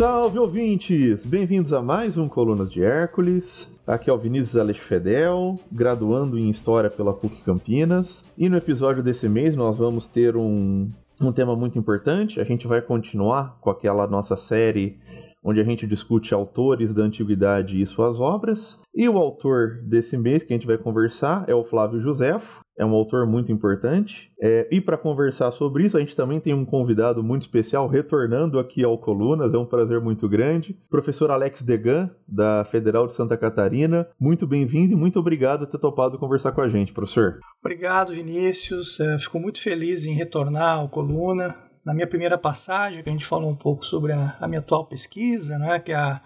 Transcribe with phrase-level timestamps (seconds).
[0.00, 1.26] Salve ouvintes!
[1.26, 3.70] Bem-vindos a mais um Colunas de Hércules.
[3.86, 8.24] Aqui é o Vinícius Alex Fedel, graduando em História pela PUC Campinas.
[8.38, 10.88] E no episódio desse mês nós vamos ter um,
[11.20, 12.40] um tema muito importante.
[12.40, 14.96] A gente vai continuar com aquela nossa série
[15.42, 18.80] onde a gente discute autores da antiguidade e suas obras.
[18.94, 22.84] E o autor desse mês que a gente vai conversar é o Flávio Josefo, é
[22.84, 24.32] um autor muito importante.
[24.40, 28.58] É, e para conversar sobre isso, a gente também tem um convidado muito especial retornando
[28.58, 30.76] aqui ao Colunas, é um prazer muito grande.
[30.88, 34.08] Professor Alex Degan, da Federal de Santa Catarina.
[34.18, 37.38] Muito bem-vindo e muito obrigado por ter topado conversar com a gente, professor.
[37.60, 38.98] Obrigado, Vinícius.
[38.98, 43.26] É, fico muito feliz em retornar ao Coluna na minha primeira passagem, que a gente
[43.26, 46.22] falou um pouco sobre a, a minha atual pesquisa, né, que é a,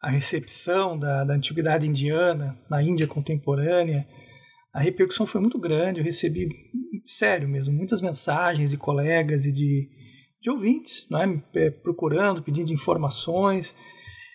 [0.00, 4.08] a recepção da, da antiguidade indiana na Índia contemporânea,
[4.72, 6.00] a repercussão foi muito grande.
[6.00, 6.48] Eu recebi,
[7.04, 9.86] sério mesmo, muitas mensagens de colegas e de,
[10.40, 11.42] de ouvintes, não é?
[11.56, 13.74] é procurando, pedindo informações.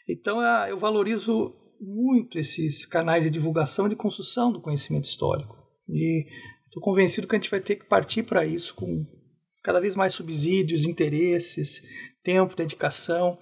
[0.08, 5.58] Então eu valorizo muito esses canais de divulgação e de construção do conhecimento histórico.
[5.90, 6.28] E
[6.68, 9.17] estou convencido que a gente vai ter que partir para isso com
[9.64, 11.84] cada vez mais subsídios, interesses,
[12.24, 13.38] tempo, dedicação,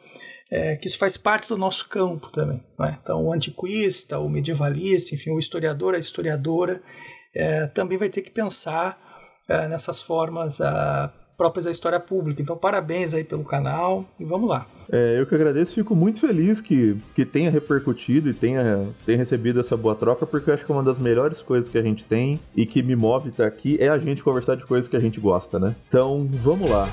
[0.50, 2.64] é, que isso faz parte do nosso campo também.
[2.82, 2.98] É?
[3.02, 6.82] Então, o antiquista, o medievalista, enfim, o historiador, a historiadora,
[7.34, 9.00] é, também vai ter que pensar
[9.48, 10.60] é, nessas formas
[11.38, 12.42] próprias da história pública.
[12.42, 14.66] Então, parabéns aí pelo canal e vamos lá.
[14.92, 19.60] É, eu que agradeço, fico muito feliz que, que tenha repercutido e tenha, tenha recebido
[19.60, 22.40] essa boa troca, porque eu acho que uma das melhores coisas que a gente tem
[22.56, 25.20] e que me move estar aqui é a gente conversar de coisas que a gente
[25.20, 25.76] gosta, né?
[25.88, 26.88] Então, vamos lá.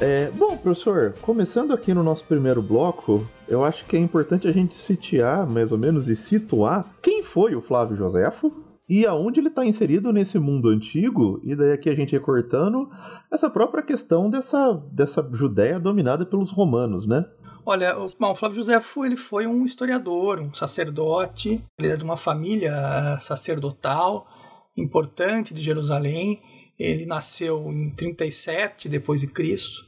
[0.00, 4.52] É, bom, professor, começando aqui no nosso primeiro bloco, eu acho que é importante a
[4.52, 8.52] gente sitiar, mais ou menos, e situar quem foi o Flávio Joséfo
[8.88, 12.88] e aonde ele está inserido nesse mundo antigo, e daí aqui a gente recortando
[13.30, 17.26] essa própria questão dessa, dessa Judéia dominada pelos romanos, né?
[17.66, 22.04] Olha, o, bom, o Flávio Joséfo ele foi um historiador, um sacerdote, ele é de
[22.04, 24.28] uma família eh, sacerdotal
[24.76, 26.40] importante de Jerusalém.
[26.78, 29.87] Ele nasceu em 37 depois de Cristo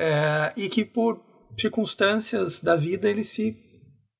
[0.00, 1.20] é, e que por
[1.58, 3.56] circunstâncias da vida ele se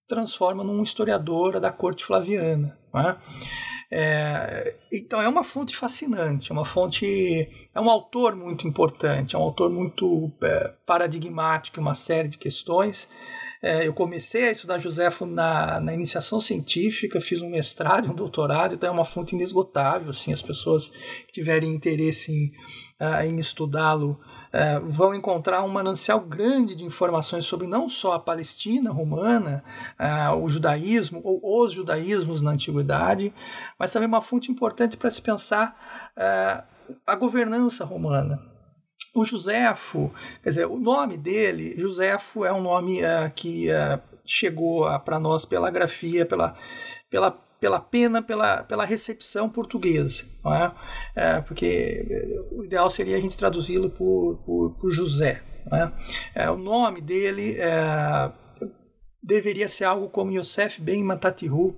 [0.07, 2.79] transforma num historiador da corte flaviana.
[2.95, 3.17] É?
[3.93, 9.39] É, então é uma fonte fascinante, é uma fonte, é um autor muito importante, é
[9.39, 13.09] um autor muito é, paradigmático, uma série de questões.
[13.63, 18.75] É, eu comecei a estudar Joséfo na, na iniciação científica, fiz um mestrado um doutorado,
[18.75, 20.11] então é uma fonte inesgotável.
[20.11, 22.47] Assim, as pessoas que tiverem interesse em,
[23.05, 24.19] uh, em estudá-lo
[24.53, 29.63] é, vão encontrar um manancial grande de informações sobre não só a Palestina romana,
[29.99, 33.33] é, o judaísmo ou os judaísmos na antiguidade,
[33.79, 36.63] mas também uma fonte importante para se pensar é,
[37.07, 38.41] a governança romana.
[39.15, 40.13] O Joséfo,
[40.43, 43.01] quer dizer, o nome dele, Joséfo é um nome
[43.35, 43.67] que
[44.25, 46.55] chegou para nós pela grafia, pela,
[47.11, 50.25] pela pela pena, pela, pela recepção portuguesa.
[50.43, 50.75] Não é?
[51.15, 52.07] é porque
[52.51, 55.43] o ideal seria a gente traduzi-lo por, por, por, José.
[55.71, 56.45] É?
[56.45, 58.33] É, o nome dele é,
[59.23, 61.77] deveria ser algo como Yosef ben Matatihu,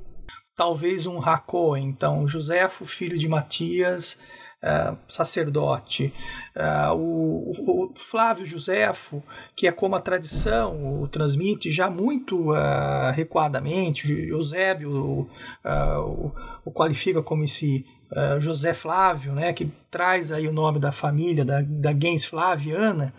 [0.57, 1.77] talvez um Racó.
[1.77, 4.19] Então, Joséfo, filho de Matias,
[4.63, 6.15] Uh, sacerdote.
[6.55, 9.21] Uh, o, o, Flávio Joséfo,
[9.57, 15.29] que é como a tradição o transmite já muito uh, recuadamente, Eusébio
[15.65, 16.33] o,
[16.65, 21.45] o, qualifica como esse uh, José Flávio, né, que traz aí o nome da família,
[21.45, 23.13] da, da gens Flaviana,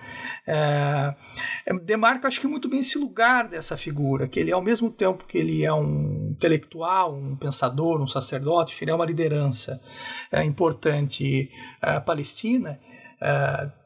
[0.48, 5.26] uh, demarca, acho que muito bem esse lugar dessa figura, que ele, ao mesmo tempo
[5.26, 9.80] que ele é um intelectual, um pensador, um sacerdote, ele é uma liderança
[10.32, 11.50] uh, importante
[12.06, 12.80] palestina,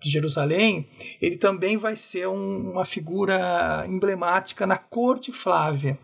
[0.01, 0.89] de Jerusalém,
[1.21, 5.99] ele também vai ser um, uma figura emblemática na corte Flávia,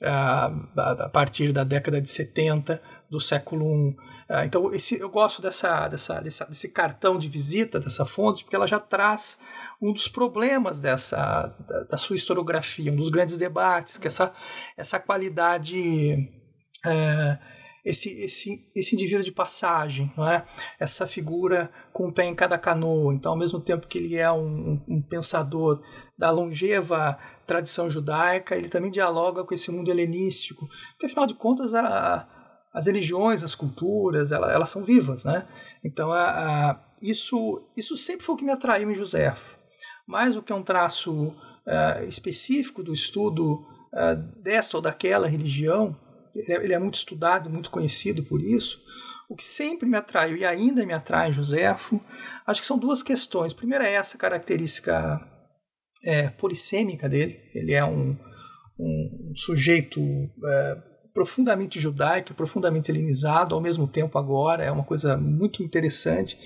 [0.00, 4.11] a partir da década de 70 do século I.
[4.34, 8.56] Ah, então, esse, eu gosto dessa, dessa, dessa, desse cartão de visita, dessa fonte, porque
[8.56, 9.36] ela já traz
[9.80, 14.32] um dos problemas dessa, da, da sua historiografia, um dos grandes debates, que essa,
[14.74, 16.30] essa qualidade.
[16.82, 17.38] É,
[17.84, 20.46] esse, esse, esse indivíduo de passagem, não é?
[20.78, 23.12] essa figura com um pé em cada canoa.
[23.12, 25.82] Então, ao mesmo tempo que ele é um, um pensador
[26.16, 31.74] da longeva tradição judaica, ele também dialoga com esse mundo helenístico, porque afinal de contas
[31.74, 32.26] a,
[32.72, 35.46] as religiões, as culturas, elas, são vivas, né?
[35.84, 39.58] Então, a, a, isso, isso sempre foi o que me atraiu em Joséfo.
[40.06, 43.60] Mais do que um traço uh, específico do estudo
[43.92, 45.96] uh, desta ou daquela religião,
[46.34, 48.82] ele é, ele é, muito estudado, muito conhecido por isso,
[49.28, 52.00] o que sempre me atraiu e ainda me atrai em Joséfo,
[52.46, 53.52] acho que são duas questões.
[53.52, 55.20] Primeiro é essa característica
[56.04, 57.38] é, polissêmica dele.
[57.54, 58.16] Ele é um,
[58.78, 65.62] um sujeito é, profundamente judaico, profundamente helenizado, ao mesmo tempo agora, é uma coisa muito
[65.62, 66.38] interessante.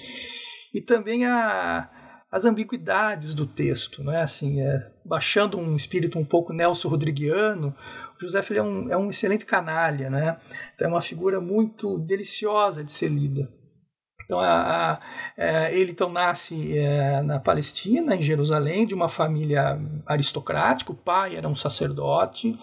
[0.75, 1.89] E também a,
[2.31, 4.23] as ambiguidades do texto, né?
[4.23, 7.75] assim, é, baixando um espírito um pouco Nelson Rodriguiano,
[8.17, 10.39] o José é um, é um excelente canalha, né?
[10.75, 13.49] Então é uma figura muito deliciosa de ser lida.
[14.27, 15.01] Então, a, a,
[15.37, 20.91] é, ele então nasce é, na Palestina, em Jerusalém, de uma família aristocrática.
[20.91, 22.59] O pai era um sacerdote,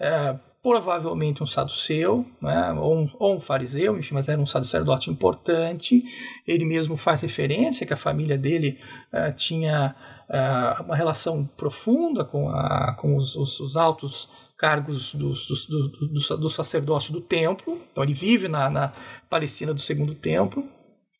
[0.00, 5.10] é, provavelmente um saduceu, né, ou, um, ou um fariseu, enfim, mas era um sacerdote
[5.10, 6.04] importante.
[6.46, 8.78] Ele mesmo faz referência que a família dele
[9.12, 9.94] é, tinha
[10.30, 16.36] é, uma relação profunda com, a, com os, os, os altos cargos do, do, do,
[16.38, 17.80] do, sacerdócio do templo.
[17.90, 18.92] Então ele vive na, na
[19.28, 20.64] Palestina do Segundo Templo.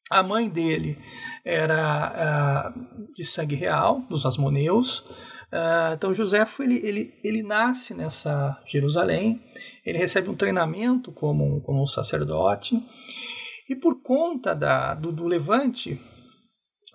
[0.08, 0.96] A mãe dele
[1.44, 5.02] era uh, de sangue real, dos Asmoneus.
[5.52, 9.42] Uh, então Joséfo ele, ele, ele nasce nessa Jerusalém,
[9.84, 12.82] ele recebe um treinamento como como um sacerdote,
[13.68, 16.00] e por conta da, do, do levante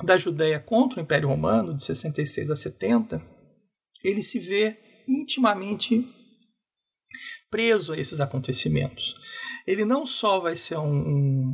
[0.03, 3.21] da Judéia contra o Império Romano, de 66 a 70,
[4.03, 4.77] ele se vê
[5.07, 6.07] intimamente
[7.49, 9.15] preso a esses acontecimentos.
[9.65, 11.53] Ele não só vai ser um,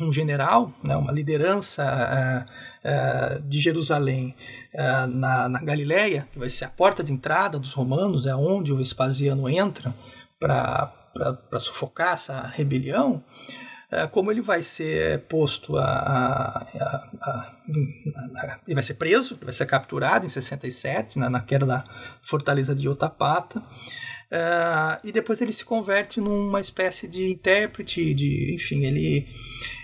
[0.00, 4.34] um, general, né, uma liderança uh, uh, de Jerusalém
[4.74, 8.72] uh, na, na Galileia, que vai ser a porta de entrada dos romanos, é onde
[8.72, 9.94] o Vespasiano entra
[10.38, 10.92] para
[11.60, 13.22] sufocar essa rebelião,
[14.10, 16.66] como ele vai ser posto a, a,
[17.20, 21.84] a, a, ele vai ser preso, vai ser capturado em 67 na, na queda da
[22.22, 23.62] fortaleza de Otapata
[25.04, 29.28] e depois ele se converte numa espécie de intérprete, de, enfim, ele,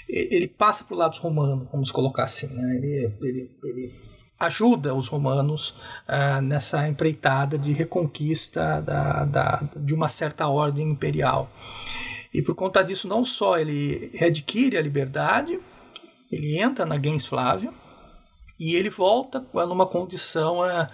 [0.09, 2.47] ele passa para o lado romano, vamos colocar assim.
[2.47, 2.77] Né?
[2.77, 3.95] Ele, ele, ele
[4.39, 5.75] ajuda os romanos
[6.09, 11.51] uh, nessa empreitada de reconquista da, da, de uma certa ordem imperial.
[12.33, 15.59] E por conta disso, não só ele adquire a liberdade,
[16.31, 17.73] ele entra na gens Flávia
[18.61, 20.87] e ele volta numa condição uh,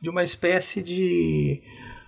[0.00, 1.62] de uma espécie de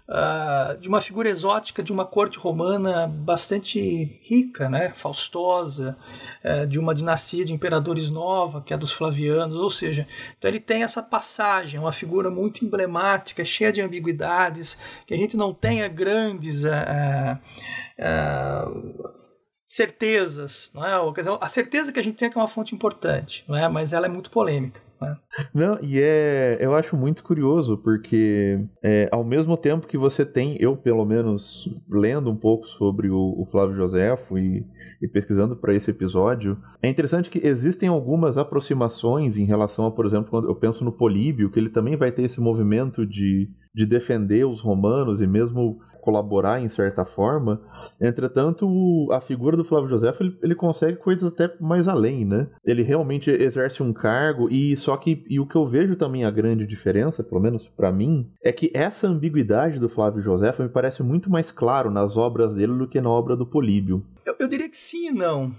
[0.08, 5.96] uh, de uma figura exótica de uma corte romana bastante rica, né, faustosa,
[6.44, 10.06] uh, de uma dinastia de imperadores nova, que é dos Flavianos, ou seja,
[10.36, 14.76] então ele tem essa passagem, uma figura muito emblemática, cheia de ambiguidades,
[15.06, 17.38] que a gente não tenha grandes uh,
[19.66, 20.92] certezas, não é?
[21.40, 23.66] A certeza que a gente tem é que é uma fonte importante, não é?
[23.68, 24.80] Mas ela é muito polêmica.
[25.02, 25.16] Né?
[25.52, 26.58] Não, e é.
[26.60, 31.68] Eu acho muito curioso, porque é, ao mesmo tempo que você tem, eu pelo menos
[31.88, 34.64] lendo um pouco sobre o, o Flávio Joséfo e,
[35.00, 40.06] e pesquisando para esse episódio, é interessante que existem algumas aproximações em relação a, por
[40.06, 43.84] exemplo, quando eu penso no Políbio, que ele também vai ter esse movimento de, de
[43.84, 47.62] defender os romanos e mesmo colaborar em certa forma.
[48.00, 48.66] Entretanto,
[49.12, 52.48] a figura do Flávio José ele, ele, consegue coisas até mais além, né?
[52.64, 56.30] Ele realmente exerce um cargo e só que e o que eu vejo também a
[56.30, 61.02] grande diferença, pelo menos para mim, é que essa ambiguidade do Flávio José me parece
[61.02, 64.04] muito mais claro nas obras dele do que na obra do Políbio.
[64.26, 65.52] Eu, eu diria que sim não.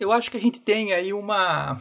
[0.00, 1.80] Eu acho que a gente tem aí uma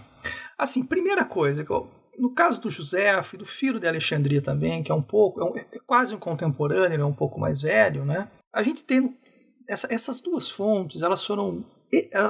[0.57, 4.83] assim, primeira coisa que eu no caso do José e do filho de Alexandria também,
[4.83, 8.05] que é um pouco, é, um, é quase um contemporâneo, é um pouco mais velho,
[8.05, 8.29] né?
[8.51, 9.17] A gente tem
[9.67, 11.65] essa, essas duas fontes, elas foram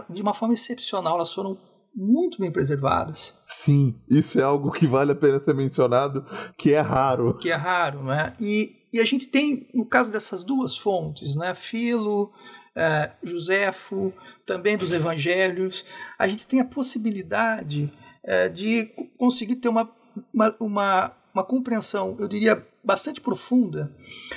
[0.09, 1.57] de uma forma excepcional, elas foram
[1.95, 3.33] muito bem preservadas.
[3.45, 6.25] Sim, isso é algo que vale a pena ser mencionado,
[6.57, 7.37] que é raro.
[7.37, 8.33] Que é raro, né?
[8.39, 11.53] E, e a gente tem, no caso dessas duas fontes, né?
[11.53, 12.31] Filo,
[12.75, 14.11] é, Joséfo,
[14.45, 15.85] também dos evangelhos,
[16.17, 17.93] a gente tem a possibilidade
[18.23, 18.85] é, de
[19.17, 19.89] conseguir ter uma,
[20.33, 23.93] uma, uma, uma, compreensão, eu diria, bastante profunda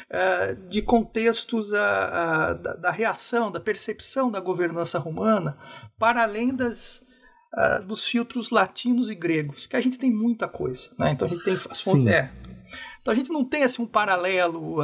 [0.09, 5.57] é, de contextos a, a, da, da, reação, da percepção da governança romana,
[5.99, 7.05] para além das,
[7.53, 10.91] a, dos filtros latinos e gregos, que a gente tem muita coisa.
[10.99, 11.13] Né?
[11.13, 12.07] Então a gente tem as fontes.
[12.07, 12.31] É,
[13.01, 14.79] então a gente não tem assim, um paralelo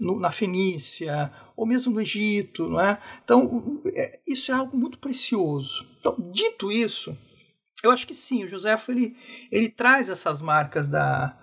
[0.00, 2.98] no, na Fenícia ou mesmo no Egito, não é?
[3.22, 5.86] Então é, isso é algo muito precioso.
[6.00, 7.16] Então, dito isso,
[7.84, 9.16] eu acho que sim, o Joséfo ele,
[9.50, 11.36] ele traz essas marcas da,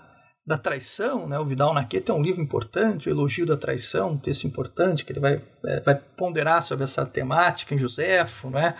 [0.45, 1.38] da traição, né?
[1.39, 5.12] O Vidal Naquet é um livro importante, o Elogio da Traição, um texto importante que
[5.12, 5.41] ele vai
[5.85, 8.75] vai ponderar sobre essa temática em Joséfo, né?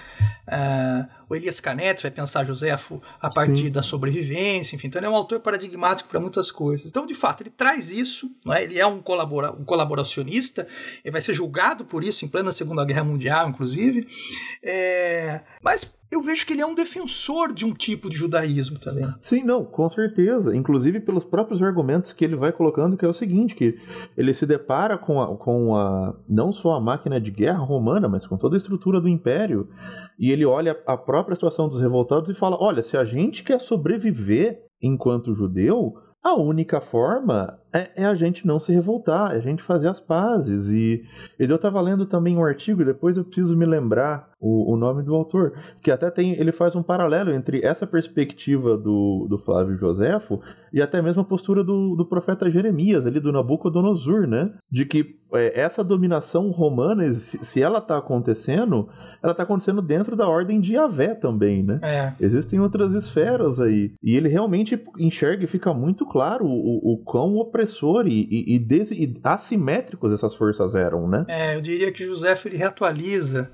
[0.48, 3.72] Uh, o Elias Canetti vai pensar Joséfo a partir Sim.
[3.72, 6.88] da sobrevivência, enfim, então ele é um autor paradigmático para muitas coisas.
[6.88, 8.64] Então, de fato, ele traz isso, né?
[8.64, 10.68] ele é um, colabora um colaboracionista,
[11.06, 14.06] ele vai ser julgado por isso em plena Segunda Guerra Mundial, inclusive,
[14.62, 19.08] é, mas eu vejo que ele é um defensor de um tipo de judaísmo também.
[19.22, 20.54] Sim, não, com certeza.
[20.54, 23.80] Inclusive pelos próprios argumentos que ele vai colocando, que é o seguinte, que
[24.18, 28.26] ele se depara com a, com a não só a máquina de guerra romana, mas
[28.26, 29.70] com toda a estrutura do império,
[30.18, 33.60] e ele olha a própria situação dos revoltados e fala: olha, se a gente quer
[33.60, 39.40] sobreviver enquanto judeu, a única forma é, é, a gente não se revoltar, é a
[39.40, 40.70] gente fazer as pazes.
[40.70, 41.06] E,
[41.40, 45.04] e eu estava lendo também um artigo, depois eu preciso me lembrar o, o, nome
[45.04, 49.78] do autor, que até tem, ele faz um paralelo entre essa perspectiva do, do Flávio
[49.78, 50.42] Joséfo
[50.74, 54.52] e até mesmo a postura do, do profeta Jeremias, ali do Nabucodonosor, né?
[54.70, 58.90] De que é, essa dominação romana, se, se ela está acontecendo,
[59.22, 61.80] ela está acontecendo dentro da ordem de Yahvé também, né?
[61.84, 62.14] É.
[62.20, 63.94] Existem outras esferas aí.
[64.02, 67.61] E ele realmente enxerga e fica muito claro o, o quão opressor
[68.08, 71.26] e, e, e, des, e assimétricos essas forças eram, né?
[71.28, 73.52] É, eu diria que José ele reatualiza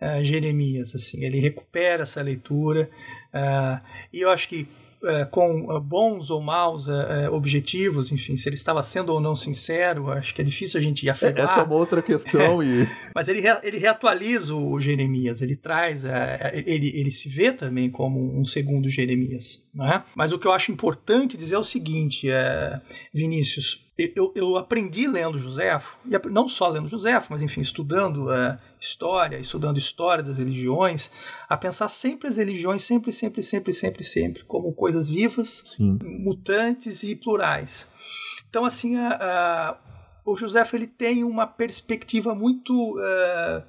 [0.00, 2.90] uh, Jeremias, assim, ele recupera essa leitura.
[3.34, 4.68] Uh, e eu acho que
[5.02, 9.34] é, com é, bons ou maus é, objetivos, enfim, se ele estava sendo ou não
[9.34, 11.44] sincero, acho que é difícil a gente afirmar.
[11.44, 12.60] Essa é uma outra questão.
[12.62, 12.86] e...
[13.14, 16.04] Mas ele, ele reatualiza o Jeremias, ele traz,
[16.52, 19.62] ele, ele se vê também como um segundo Jeremias.
[19.74, 20.02] Né?
[20.14, 22.80] Mas o que eu acho importante dizer é o seguinte, é,
[23.14, 23.86] Vinícius,
[24.16, 29.38] eu, eu aprendi lendo Joséfo, e não só lendo Joséfo, mas enfim, estudando é, história,
[29.38, 31.10] estudando história das religiões,
[31.48, 35.98] a pensar sempre as religiões, sempre, sempre, sempre, sempre, sempre, como coisas vivas, Sim.
[36.02, 37.86] mutantes e plurais.
[38.48, 39.78] Então, assim, a, a,
[40.24, 43.64] o Joséfo ele tem uma perspectiva muito, é,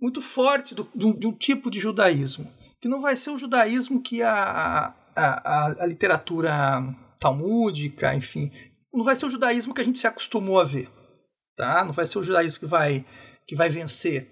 [0.00, 4.02] muito forte do, um, de um tipo de judaísmo, que não vai ser o judaísmo
[4.02, 6.82] que a, a, a, literatura
[7.18, 8.50] talmúdica, enfim,
[8.92, 10.88] não vai ser o judaísmo que a gente se acostumou a ver,
[11.56, 11.84] tá?
[11.84, 13.04] Não vai ser o judaísmo que vai
[13.46, 14.30] que vai vencer,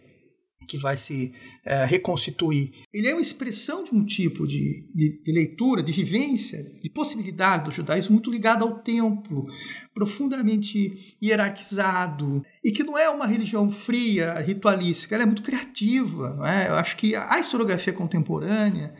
[0.67, 1.33] que vai se
[1.65, 2.73] é, reconstituir.
[2.93, 7.65] Ele é uma expressão de um tipo de, de, de, leitura, de vivência, de possibilidade
[7.65, 9.47] do judaísmo muito ligado ao templo,
[9.95, 16.35] profundamente hierarquizado, e que não é uma religião fria, ritualística, ela é muito criativa.
[16.35, 16.69] Não é?
[16.69, 18.95] Eu acho que a historiografia contemporânea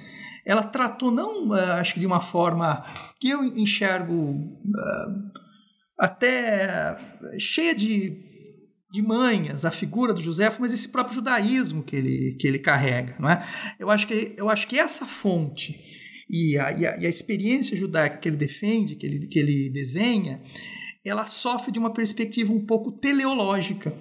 [0.45, 2.85] ela tratou não, uh, acho que de uma forma
[3.19, 5.31] que eu enxergo uh,
[5.99, 6.97] até
[7.37, 8.36] cheia de,
[8.91, 13.17] de manhas a figura do José, mas esse próprio judaísmo que ele, que ele carrega,
[13.19, 13.47] não é?
[13.79, 15.79] Eu acho que, eu acho que essa fonte
[16.29, 19.71] e a, e a, e a experiência judaica que ele defende, que ele, que ele
[19.71, 20.41] desenha,
[21.05, 23.93] ela sofre de uma perspectiva um pouco teleológica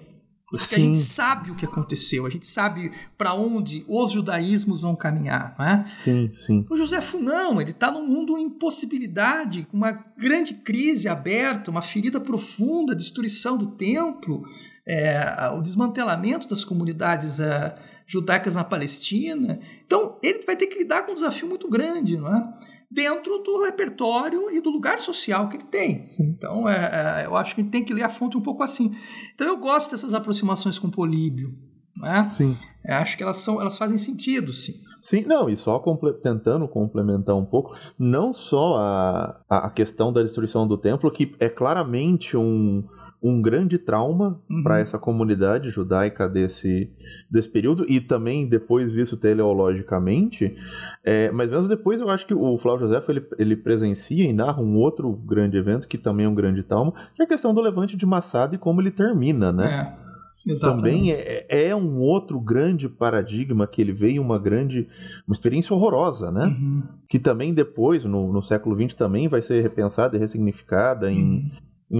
[0.49, 0.75] porque Sim.
[0.75, 5.55] a gente sabe o que aconteceu, a gente sabe para onde os judaísmos vão caminhar,
[5.57, 5.85] não é?
[5.87, 6.65] Sim, sim.
[6.69, 11.81] O Josefo não, ele está num mundo em possibilidade, com uma grande crise aberta, uma
[11.81, 14.43] ferida profunda, destruição do templo,
[14.87, 17.75] é, o desmantelamento das comunidades é,
[18.05, 19.59] judaicas na Palestina.
[19.85, 22.75] Então, ele vai ter que lidar com um desafio muito grande, não é?
[22.89, 26.05] dentro do repertório e do lugar social que ele tem.
[26.19, 28.95] Então, é, é, eu acho que tem que ler a fonte um pouco assim.
[29.33, 31.53] Então, eu gosto dessas aproximações com Políbio.
[31.97, 32.23] Né?
[32.23, 32.57] Sim.
[32.85, 34.73] Eu é, acho que elas, são, elas fazem sentido, sim.
[35.05, 40.23] Sim, não, e só comple tentando complementar um pouco, não só a, a questão da
[40.23, 42.83] destruição do templo, que é claramente um,
[43.21, 44.63] um grande trauma uhum.
[44.63, 46.91] para essa comunidade judaica desse,
[47.29, 50.57] desse período e também depois visto teleologicamente.
[51.03, 54.59] É, mas mesmo depois eu acho que o Flávio José ele, ele presencia e narra
[54.59, 57.61] um outro grande evento que também é um grande trauma, que é a questão do
[57.61, 59.95] levante de Massada e como ele termina, né?
[60.01, 60.04] É.
[60.47, 60.83] Exatamente.
[60.83, 64.87] Também é, é, um outro grande paradigma que ele veio uma grande,
[65.27, 66.45] uma experiência horrorosa, né?
[66.45, 66.83] Uhum.
[67.09, 71.51] Que também depois, no, no século XX, também vai ser repensada e ressignificada uhum em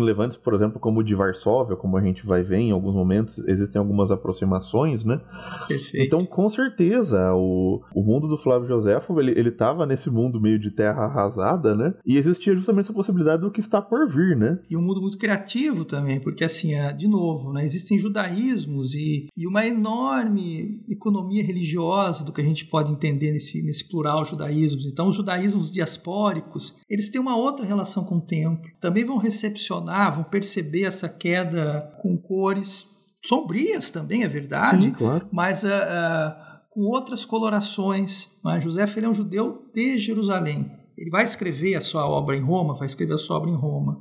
[0.04, 3.38] levantes, por exemplo, como o de Varsóvia, como a gente vai ver em alguns momentos,
[3.48, 5.22] existem algumas aproximações, né?
[5.68, 6.06] Perfeito.
[6.06, 10.60] Então, com certeza, o, o mundo do Flávio Joséfo, ele, ele tava nesse mundo meio
[10.60, 11.94] de terra arrasada, né?
[12.06, 14.60] E existia justamente essa possibilidade do que está por vir, né?
[14.70, 19.28] E um mundo muito criativo também, porque assim, é, de novo, né, existem judaísmos e,
[19.36, 24.86] e uma enorme economia religiosa do que a gente pode entender nesse, nesse plural judaísmos.
[24.86, 28.70] Então, os judaísmos diaspóricos, eles têm uma outra relação com o templo.
[28.80, 32.88] Também vão recepcionar vão perceber essa queda com cores
[33.24, 35.28] sombrias também, é verdade, Sim, claro.
[35.32, 36.36] mas uh, uh,
[36.70, 38.30] com outras colorações.
[38.48, 38.62] É?
[38.62, 40.72] José ele é um judeu de Jerusalém.
[40.98, 44.00] Ele vai escrever a sua obra em Roma, vai escrever a sua obra em Roma.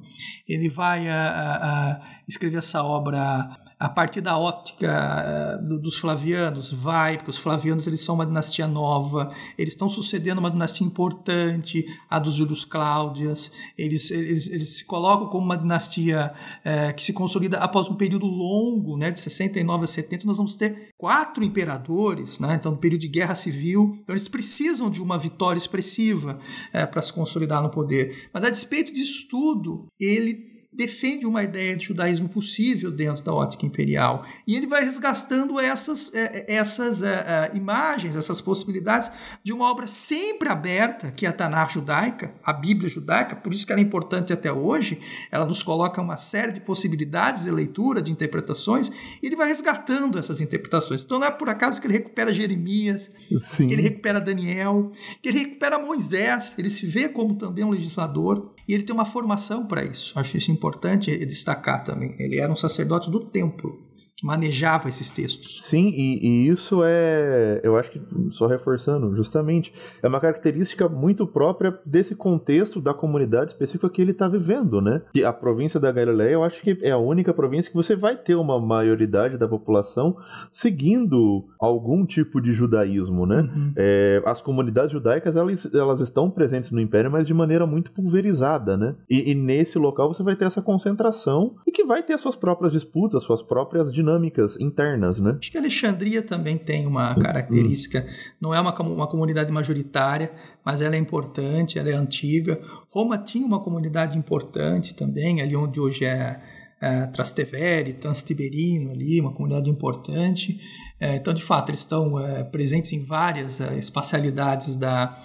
[0.49, 6.73] Ele vai uh, escrever essa obra a partir da óptica eh, dos flavianos?
[6.73, 11.85] Vai, porque os flavianos eles são uma dinastia nova, eles estão sucedendo uma dinastia importante,
[12.09, 16.33] a dos Júlios Cláudias, eles, eles, eles se colocam como uma dinastia
[16.65, 20.57] é, que se consolida após um período longo, né, de 69 a 70, nós vamos
[20.57, 25.19] ter quatro imperadores, né, então, no período de guerra civil, então eles precisam de uma
[25.19, 26.39] vitória expressiva
[26.73, 28.31] é, para se consolidar no poder.
[28.33, 33.65] Mas a despeito disso tudo, ele defende uma ideia de judaísmo possível dentro da ótica
[33.65, 34.25] imperial.
[34.47, 39.11] E ele vai resgatando essas, é, é, essas é, imagens, essas possibilidades
[39.43, 43.67] de uma obra sempre aberta, que é a Tanakh judaica, a Bíblia judaica, por isso
[43.67, 45.01] que ela é importante até hoje,
[45.31, 48.91] ela nos coloca uma série de possibilidades de leitura, de interpretações,
[49.23, 51.05] e ele vai resgatando essas interpretações.
[51.05, 53.69] Então não é por acaso que ele recupera Jeremias, Sim.
[53.69, 54.91] que ele recupera Daniel,
[55.23, 59.05] que ele recupera Moisés, ele se vê como também um legislador, e ele tem uma
[59.05, 60.19] formação para isso.
[60.19, 62.15] Acho isso importante destacar também.
[62.19, 63.83] Ele era um sacerdote do templo
[64.23, 65.65] manejava esses textos.
[65.65, 71.27] Sim, e, e, isso é, eu acho que, só reforçando, justamente, é uma característica muito
[71.27, 75.03] própria desse contexto da comunidade específica que ele está vivendo, né?
[75.13, 78.17] Que a província da Galileia, eu acho que é a única província que você vai
[78.17, 80.17] ter uma maioridade da população
[80.51, 83.41] seguindo algum tipo de judaísmo, né?
[83.41, 83.73] Uhum.
[83.77, 88.77] É, as comunidades judaicas, elas, elas estão presentes no Império, mas de maneira muito pulverizada,
[88.77, 88.95] né?
[89.11, 92.73] E, e nesse local você vai ter essa concentração e que vai ter suas próprias
[92.73, 95.37] disputas, suas próprias dinâmicas dinâmicas internas, né?
[95.41, 98.07] Acho que Alexandria também tem uma característica,
[98.41, 100.31] não é uma, uma comunidade majoritária,
[100.65, 102.61] mas ela é importante, ela é antiga.
[102.91, 106.41] Roma tinha uma comunidade importante também, ali onde hoje é,
[106.81, 110.61] é Trastevere, Transtiberino ali, uma comunidade importante.
[111.01, 115.25] É, então, de fato, eles estão é, presentes em várias é, espacialidades da,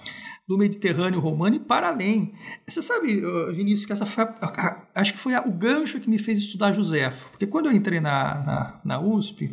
[0.50, 2.32] do Mediterrâneo romano e para além.
[2.66, 6.18] Você sabe, Vinícius, que essa foi a, acho que foi a, o gancho que me
[6.18, 7.30] fez estudar Joséfo.
[7.30, 9.48] Porque quando eu entrei na, na, na USP,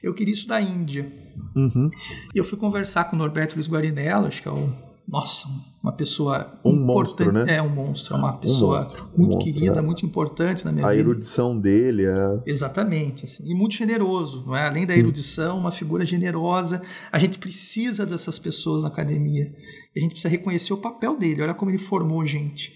[0.00, 1.12] eu queria estudar Índia.
[1.56, 1.90] Uhum.
[2.32, 4.72] E eu fui conversar com o Norberto Luiz Guarinello, acho que é o
[5.10, 5.48] nossa,
[5.82, 7.26] uma pessoa um importante.
[7.26, 7.56] Monstro, né?
[7.56, 9.82] É um monstro, é uma pessoa um muito um querida, é.
[9.82, 11.02] muito importante na minha a vida.
[11.02, 12.42] A erudição dele é.
[12.46, 14.68] Exatamente, assim, e muito generoso, não é?
[14.68, 15.00] Além da Sim.
[15.00, 16.80] erudição, uma figura generosa.
[17.10, 19.52] A gente precisa dessas pessoas na academia.
[19.96, 21.42] A gente precisa reconhecer o papel dele.
[21.42, 22.72] Olha como ele formou gente.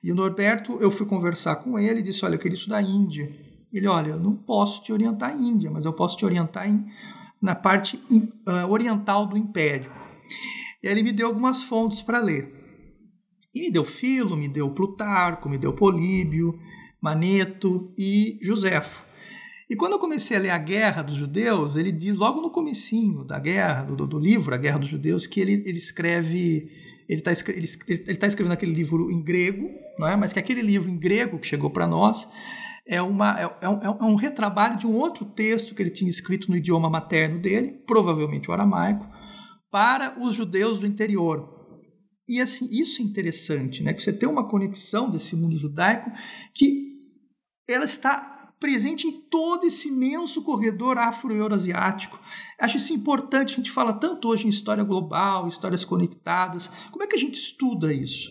[0.00, 3.28] E o Norberto, eu fui conversar com ele e disse: Olha, eu queria estudar Índia.
[3.72, 6.86] Ele, olha, eu não posso te orientar em Índia, mas eu posso te orientar em,
[7.42, 9.90] na parte uh, oriental do Império.
[10.84, 12.52] E ele me deu algumas fontes para ler.
[13.54, 16.58] E me deu Filo, me deu Plutarco, me deu Políbio,
[17.00, 19.02] Maneto e Joséfo.
[19.70, 23.24] E quando eu comecei a ler a Guerra dos Judeus, ele diz logo no comecinho
[23.24, 26.70] da guerra, do, do livro A Guerra dos Judeus, que ele, ele escreve,
[27.08, 30.16] ele está ele, ele tá escrevendo aquele livro em grego, não é?
[30.16, 32.28] mas que aquele livro em grego que chegou para nós
[32.86, 36.10] é, uma, é, é, um, é um retrabalho de um outro texto que ele tinha
[36.10, 39.13] escrito no idioma materno dele, provavelmente o aramaico,
[39.74, 41.52] para os judeus do interior.
[42.28, 43.92] E assim, isso é interessante, né?
[43.92, 46.12] Que você tem uma conexão desse mundo judaico
[46.54, 47.10] que
[47.68, 52.20] ela está presente em todo esse imenso corredor afro-eurasiático.
[52.56, 56.70] Acho isso importante, a gente fala tanto hoje em história global, histórias conectadas.
[56.92, 58.30] Como é que a gente estuda isso?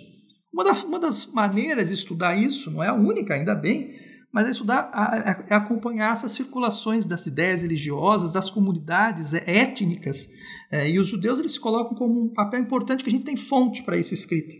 [0.53, 3.99] Uma das, uma das maneiras de estudar isso, não é a única, ainda bem,
[4.34, 10.28] mas é estudar, é acompanhar essas circulações das ideias religiosas, das comunidades é, étnicas.
[10.72, 13.38] É, e os judeus eles se colocam como um papel importante que a gente tem
[13.38, 14.56] fonte para esse escrito.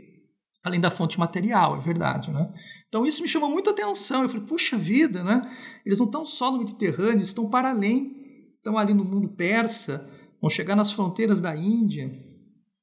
[0.64, 2.54] Além da fonte material, é verdade, né?
[2.88, 4.22] Então isso me chamou muita atenção.
[4.22, 5.42] Eu falei, puxa vida, né?
[5.84, 8.24] Eles não estão só no Mediterrâneo, eles estão para além.
[8.58, 10.08] Estão ali no mundo persa,
[10.40, 12.10] vão chegar nas fronteiras da Índia.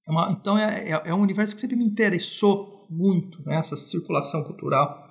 [0.07, 3.57] É uma, então é, é, é, um universo que sempre me interessou muito, né?
[3.57, 5.10] essa circulação cultural.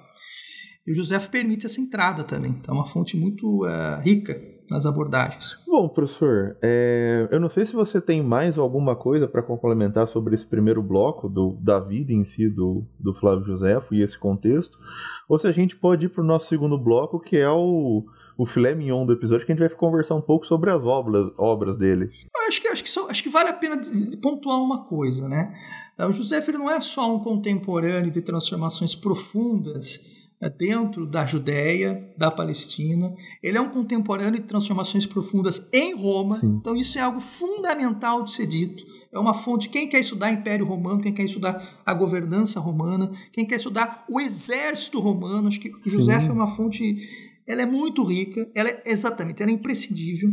[0.89, 2.49] E o José permite essa entrada também.
[2.49, 5.55] Então, é uma fonte muito uh, rica nas abordagens.
[5.67, 10.33] Bom, professor, é, eu não sei se você tem mais alguma coisa para complementar sobre
[10.33, 14.79] esse primeiro bloco do, da vida em si do, do Flávio Josefo e esse contexto,
[15.27, 18.03] ou se a gente pode ir para o nosso segundo bloco, que é o,
[18.35, 21.31] o filé mignon do episódio, que a gente vai conversar um pouco sobre as obras,
[21.37, 22.09] obras dele.
[22.35, 23.79] Eu acho que, acho, que só, acho que vale a pena
[24.19, 25.53] pontuar uma coisa, né?
[25.99, 32.31] O José ele não é só um contemporâneo de transformações profundas dentro da Judéia, da
[32.31, 33.13] Palestina.
[33.43, 36.37] Ele é um contemporâneo de transformações profundas em Roma.
[36.37, 36.57] Sim.
[36.61, 38.83] Então isso é algo fundamental de ser dito.
[39.11, 39.67] É uma fonte.
[39.69, 44.21] Quem quer estudar Império Romano, quem quer estudar a governança romana, quem quer estudar o
[44.21, 45.89] exército romano, acho que Sim.
[45.89, 46.95] José é uma fonte.
[47.45, 48.49] Ela é muito rica.
[48.55, 50.29] Ela é exatamente, ela é imprescindível.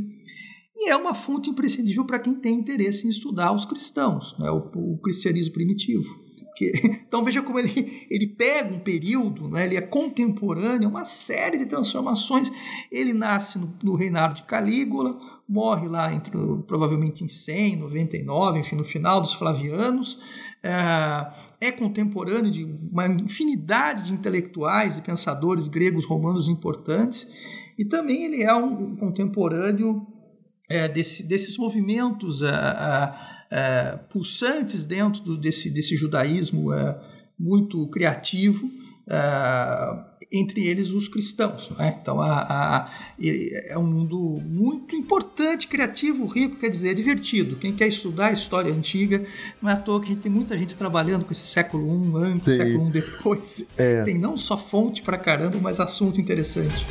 [0.77, 4.59] E é uma fonte imprescindível para quem tem interesse em estudar os cristãos, né, o,
[4.95, 6.26] o cristianismo primitivo
[7.07, 11.67] Então veja como ele, ele pega um período, né, ele é contemporâneo, uma série de
[11.67, 12.51] transformações.
[12.91, 16.33] Ele nasce no, no reinado de Calígula, morre lá entre
[16.67, 20.19] provavelmente em 100, 99, enfim, no final dos Flavianos.
[20.63, 27.27] É, é contemporâneo de uma infinidade de intelectuais e pensadores gregos romanos importantes.
[27.79, 30.07] E também ele é um contemporâneo
[30.69, 32.51] é, desse, desses movimentos é,
[33.51, 36.99] é, pulsantes dentro do, desse, desse judaísmo é,
[37.39, 38.71] muito criativo,
[39.09, 41.71] é, entre eles os cristãos.
[41.71, 41.99] Né?
[42.01, 42.91] Então a, a,
[43.69, 47.57] é um mundo muito importante, criativo, rico, quer dizer, é divertido.
[47.57, 49.25] Quem quer estudar a história antiga,
[49.63, 52.31] não é à toa que a gente tem muita gente trabalhando com esse século I
[52.33, 52.63] antes, Sim.
[52.63, 53.67] século I depois.
[53.77, 54.03] É.
[54.03, 56.87] Tem não só fonte para caramba, mas assunto interessante.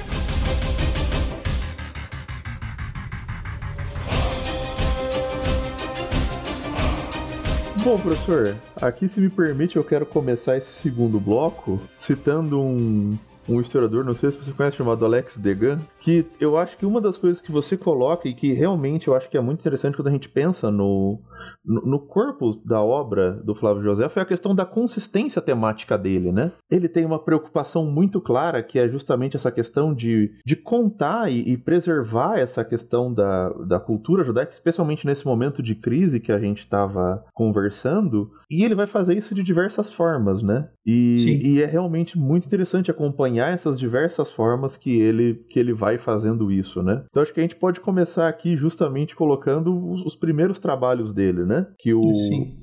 [7.86, 13.16] Bom, professor, aqui se me permite, eu quero começar esse segundo bloco citando um,
[13.48, 17.00] um historiador, não sei se você conhece, chamado Alex Degan, que eu acho que uma
[17.00, 20.08] das coisas que você coloca e que realmente eu acho que é muito interessante quando
[20.08, 21.20] a gente pensa no,
[21.64, 26.52] no, corpo da obra do Flávio José é a questão da consistência temática dele, né?
[26.70, 31.52] Ele tem uma preocupação muito clara que é justamente essa questão de, de contar e,
[31.52, 36.40] e preservar essa questão da, da cultura judaica, especialmente nesse momento de crise que a
[36.40, 40.70] gente estava conversando, e ele vai fazer isso de diversas formas, né?
[40.86, 45.98] E, e é realmente muito interessante acompanhar essas diversas formas que ele, que ele vai
[45.98, 47.04] fazendo isso, né?
[47.10, 51.35] Então acho que a gente pode começar aqui justamente colocando os, os primeiros trabalhos dele,
[51.44, 51.66] né?
[51.80, 52.12] Que o,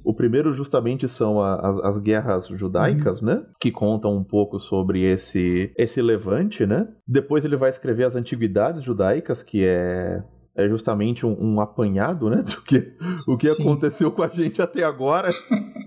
[0.04, 3.26] o primeiro justamente são a, as, as, guerras judaicas, uhum.
[3.26, 3.42] né?
[3.60, 6.86] Que contam um pouco sobre esse, esse levante, né?
[7.06, 10.22] Depois ele vai escrever as antiguidades judaicas, que é
[10.54, 12.92] é justamente um, um, apanhado, né, do que
[13.26, 13.62] o que Sim.
[13.62, 15.30] aconteceu com a gente até agora.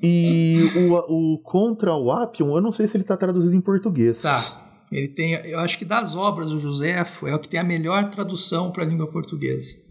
[0.01, 4.21] E o, o contra o Apion, eu não sei se ele está traduzido em português.
[4.21, 4.65] Tá.
[4.91, 8.09] Ele tem, eu acho que das obras do Joséfo é o que tem a melhor
[8.09, 9.84] tradução para a língua portuguesa.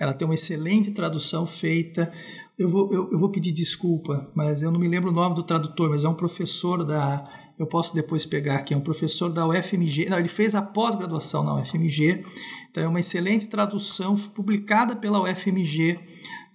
[0.00, 2.10] Ela tem uma excelente tradução feita.
[2.58, 5.42] Eu vou, eu, eu vou pedir desculpa, mas eu não me lembro o nome do
[5.42, 7.28] tradutor, mas é um professor da.
[7.58, 10.08] Eu posso depois pegar aqui, é um professor da UFMG.
[10.08, 12.24] Não, ele fez a pós-graduação na UFMG,
[12.70, 16.00] então é uma excelente tradução publicada pela UFMG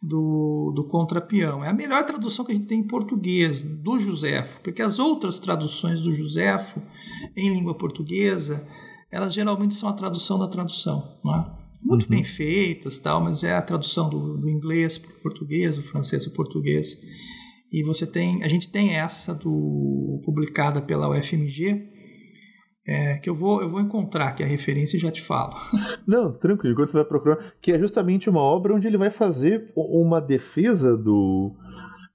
[0.02, 1.64] do, do contrapeão.
[1.64, 5.38] É a melhor tradução que a gente tem em português do Joséfo, porque as outras
[5.38, 6.82] traduções do Joséfo
[7.36, 8.68] em língua portuguesa,
[9.12, 11.65] elas geralmente são a tradução da tradução, não é?
[11.82, 12.10] Muito uhum.
[12.10, 16.24] bem feitas, tal, mas é a tradução do, do inglês para o português, do francês
[16.24, 16.98] para o português.
[17.72, 21.90] E você tem, a gente tem essa do publicada pela UFMG,
[22.88, 25.56] é, que eu vou, eu vou encontrar aqui a referência e já te falo.
[26.08, 30.22] Não, tranquilo, você vai procurar, que é justamente uma obra onde ele vai fazer uma
[30.22, 31.56] defesa do,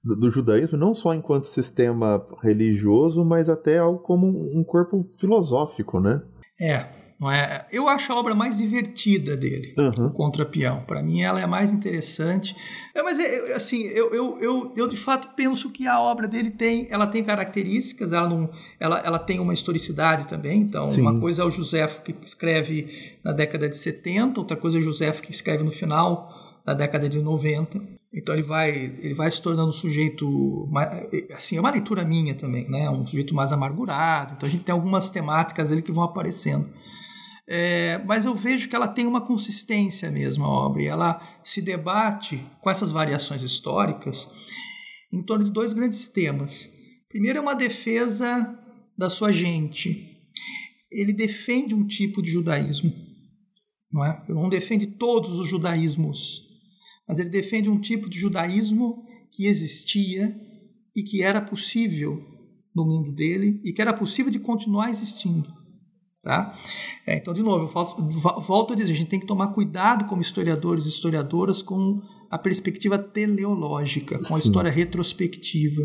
[0.03, 5.99] do, do, judaísmo, não só enquanto sistema religioso, mas até algo como um corpo filosófico,
[5.99, 6.21] né?
[6.59, 6.87] É,
[7.21, 7.67] não é?
[7.71, 10.07] Eu acho a obra mais divertida dele, uhum.
[10.07, 10.81] o Contrapeão.
[10.87, 12.55] Para mim, ela é mais interessante.
[12.95, 16.49] É, mas, é, assim, eu, eu, eu, eu, de fato penso que a obra dele
[16.49, 20.61] tem, ela tem características, ela, não, ela, ela tem uma historicidade também.
[20.61, 21.01] Então, Sim.
[21.01, 24.83] uma coisa é o Josefo que escreve na década de 70, outra coisa é o
[24.83, 27.79] Josefo que escreve no final da década de 90.
[28.11, 30.67] Então ele vai, ele vai se tornando um sujeito,
[31.35, 32.89] assim, é uma leitura minha também, né?
[32.89, 34.33] Um sujeito mais amargurado.
[34.35, 36.67] Então a gente tem algumas temáticas ali que vão aparecendo.
[37.47, 41.61] É, mas eu vejo que ela tem uma consistência mesmo, a obra, e ela se
[41.61, 44.29] debate com essas variações históricas
[45.11, 46.71] em torno de dois grandes temas.
[47.09, 48.57] Primeiro é uma defesa
[48.97, 50.07] da sua gente.
[50.91, 52.93] Ele defende um tipo de judaísmo,
[53.91, 54.23] não é?
[54.29, 56.43] Ele não defende todos os judaísmos,
[57.07, 60.33] mas ele defende um tipo de judaísmo que existia
[60.95, 62.21] e que era possível
[62.75, 65.60] no mundo dele e que era possível de continuar existindo.
[66.23, 66.55] Tá?
[67.05, 68.07] É, então, de novo, eu volto,
[68.41, 72.37] volto a dizer, a gente tem que tomar cuidado como historiadores e historiadoras com a
[72.37, 74.47] perspectiva teleológica, com a Sim.
[74.47, 75.81] história retrospectiva.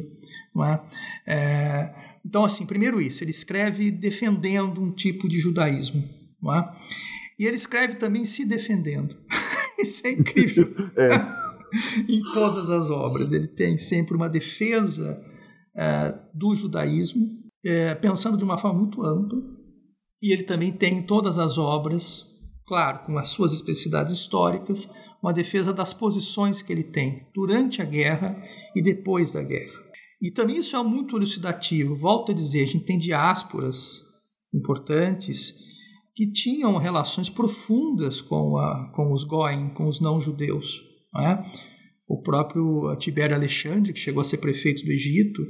[0.54, 0.82] Não é?
[1.26, 1.94] é?
[2.24, 6.04] então, assim, primeiro isso, ele escreve defendendo um tipo de judaísmo.
[6.42, 6.70] Não é?
[7.38, 9.16] E ele escreve também se defendendo.
[9.78, 10.70] isso é incrível.
[10.96, 11.46] é.
[12.08, 13.32] em todas as obras.
[13.32, 15.22] Ele tem sempre uma defesa
[15.74, 17.26] é, do judaísmo,
[17.64, 19.55] é, pensando de uma forma muito ampla
[20.22, 22.26] e ele também tem todas as obras,
[22.66, 24.88] claro, com as suas especificidades históricas,
[25.22, 28.40] uma defesa das posições que ele tem durante a guerra
[28.74, 29.86] e depois da guerra.
[30.20, 31.94] E também isso é muito elucidativo.
[31.96, 34.02] Volto a dizer, a gente tem diásporas
[34.52, 35.54] importantes
[36.14, 40.80] que tinham relações profundas com, a, com os Goim, com os não-judeus.
[41.12, 41.52] Não é?
[42.08, 45.42] O próprio Tibério Alexandre, que chegou a ser prefeito do Egito,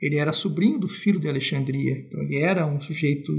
[0.00, 3.32] ele era sobrinho do filho de Alexandria, então ele era um sujeito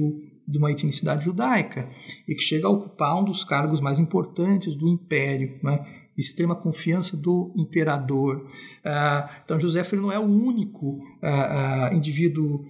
[0.48, 1.90] de uma etnicidade judaica
[2.28, 6.03] e que chega a ocupar um dos cargos mais importantes do império, né?
[6.18, 8.48] Extrema confiança do imperador.
[8.84, 12.66] Ah, então, José não é o único ah, ah, indivíduo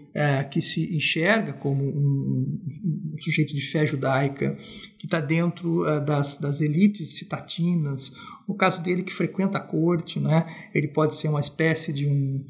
[0.52, 4.56] que se enxerga como um, sujeito de fé judaica,
[4.98, 8.14] que está dentro das, das elites citatinas.
[8.48, 12.46] No caso dele, que frequenta a corte, né, ele pode ser uma espécie de um,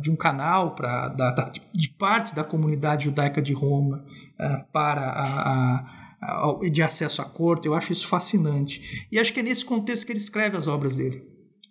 [0.00, 4.04] de um canal pra, da, de parte da comunidade judaica de Roma
[4.72, 5.97] para a, a
[6.70, 9.06] de acesso à corte, eu acho isso fascinante.
[9.10, 11.22] E acho que é nesse contexto que ele escreve as obras dele.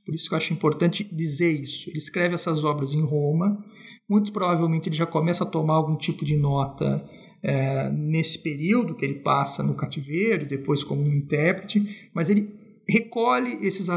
[0.05, 1.89] Por isso que eu acho importante dizer isso.
[1.89, 3.61] Ele escreve essas obras em Roma,
[4.09, 7.05] muito provavelmente ele já começa a tomar algum tipo de nota
[7.43, 12.55] é, nesse período que ele passa no cativeiro, depois como um intérprete, mas ele
[12.89, 13.89] recolhe esses,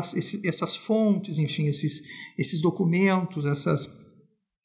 [0.45, 2.03] essas fontes, enfim, esses,
[2.37, 3.87] esses documentos, essas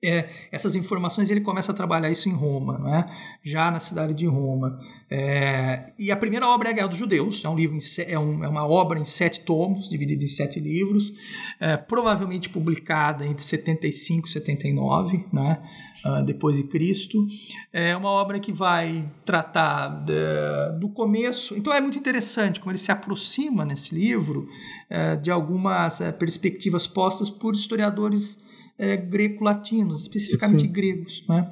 [0.03, 3.05] é, essas informações ele começa a trabalhar isso em Roma, não é?
[3.43, 4.79] já na cidade de Roma.
[5.09, 8.19] É, e a primeira obra é a Guerra dos Judeus, é, um livro em, é,
[8.19, 11.13] um, é uma obra em sete tomos, dividida em sete livros,
[11.59, 15.61] é, provavelmente publicada entre 75 e 79, né?
[16.05, 17.25] Uh, depois de Cristo.
[17.73, 21.55] É uma obra que vai tratar de, do começo.
[21.55, 24.47] Então é muito interessante como ele se aproxima nesse livro
[24.87, 28.37] é, de algumas é, perspectivas postas por historiadores
[28.77, 30.71] é, greco-latinos, especificamente Sim.
[30.71, 31.25] gregos.
[31.27, 31.51] Né?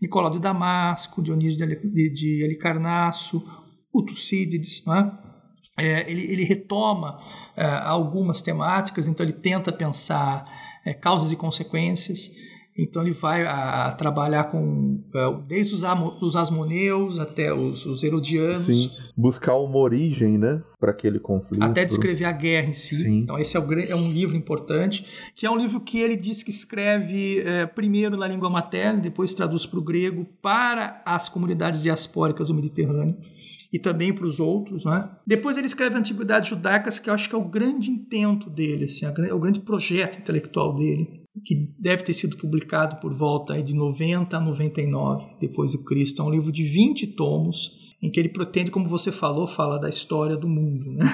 [0.00, 3.44] Nicolau de Damasco, Dionísio de, de Halicarnasso,
[3.92, 4.84] o Tucídides.
[4.84, 5.12] Né?
[5.78, 7.18] É, ele, ele, retoma
[7.56, 10.44] é, algumas temáticas, então ele tenta pensar
[10.84, 12.30] é, causas e consequências.
[12.78, 15.82] Então ele vai a, a trabalhar com uh, desde os,
[16.20, 18.66] os asmoneus até os, os herodianos.
[18.66, 21.62] Sim, buscar uma origem, né, para aquele conflito.
[21.62, 23.02] Até descrever a guerra em si.
[23.02, 23.20] Sim.
[23.20, 26.42] Então esse é, o, é, um livro importante, que é um livro que ele diz
[26.42, 31.82] que escreve uh, primeiro na língua materna, depois traduz para o grego para as comunidades
[31.82, 33.16] diaspóricas do Mediterrâneo
[33.72, 34.84] e também para os outros.
[34.84, 35.10] Né?
[35.26, 39.06] Depois ele escreve Antiguidades Judaicas, que eu acho que é o grande intento dele, assim,
[39.06, 44.36] é o grande projeto intelectual dele que deve ter sido publicado por volta de 90
[44.36, 46.22] a 99 depois de Cristo.
[46.22, 47.72] É um livro de 20 tomos
[48.02, 50.92] em que ele pretende, como você falou, fala da história do mundo.
[50.92, 51.04] Né?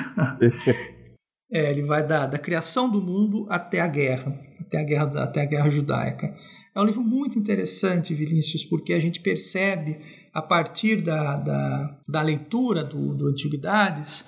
[1.52, 5.42] é, ele vai da, da criação do mundo até a guerra, até a guerra, até
[5.42, 6.34] a guerra judaica.
[6.74, 9.98] É um livro muito interessante, Vinícius, porque a gente percebe,
[10.32, 14.24] a partir da, da, da leitura do, do Antiguidades,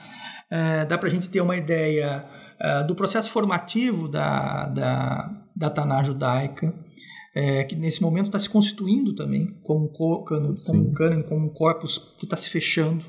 [0.50, 2.24] é, dá para a gente ter uma ideia
[2.60, 6.74] é, do processo formativo da, da, da Taná judaica,
[7.34, 9.88] é, que nesse momento está se constituindo também como,
[10.24, 13.04] cano, como um cânone, como um corpus que está se fechando.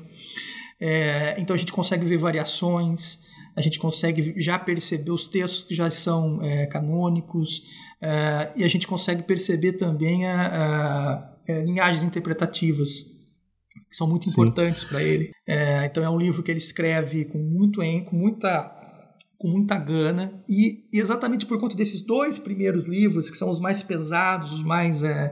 [0.80, 3.20] É, então a gente consegue ver variações,
[3.56, 7.62] a gente consegue já perceber os textos que já são é, canônicos,
[8.00, 13.16] é, e a gente consegue perceber também a, a, a linhagens interpretativas
[13.88, 14.30] que são muito Sim.
[14.30, 15.30] importantes para ele.
[15.46, 18.75] É, então é um livro que ele escreve com muito com muita
[19.38, 23.82] com muita gana e exatamente por conta desses dois primeiros livros que são os mais
[23.82, 25.30] pesados, os mais é,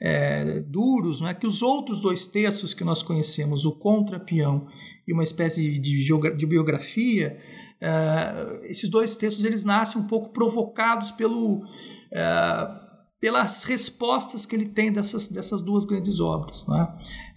[0.00, 4.66] é, duros, não é que os outros dois textos que nós conhecemos, o Contrapião
[5.06, 6.04] e uma espécie de,
[6.36, 7.38] de, biografia,
[7.80, 11.64] é, esses dois textos eles nascem um pouco provocados pelo
[12.12, 12.84] é,
[13.24, 16.66] pelas respostas que ele tem dessas, dessas duas grandes obras.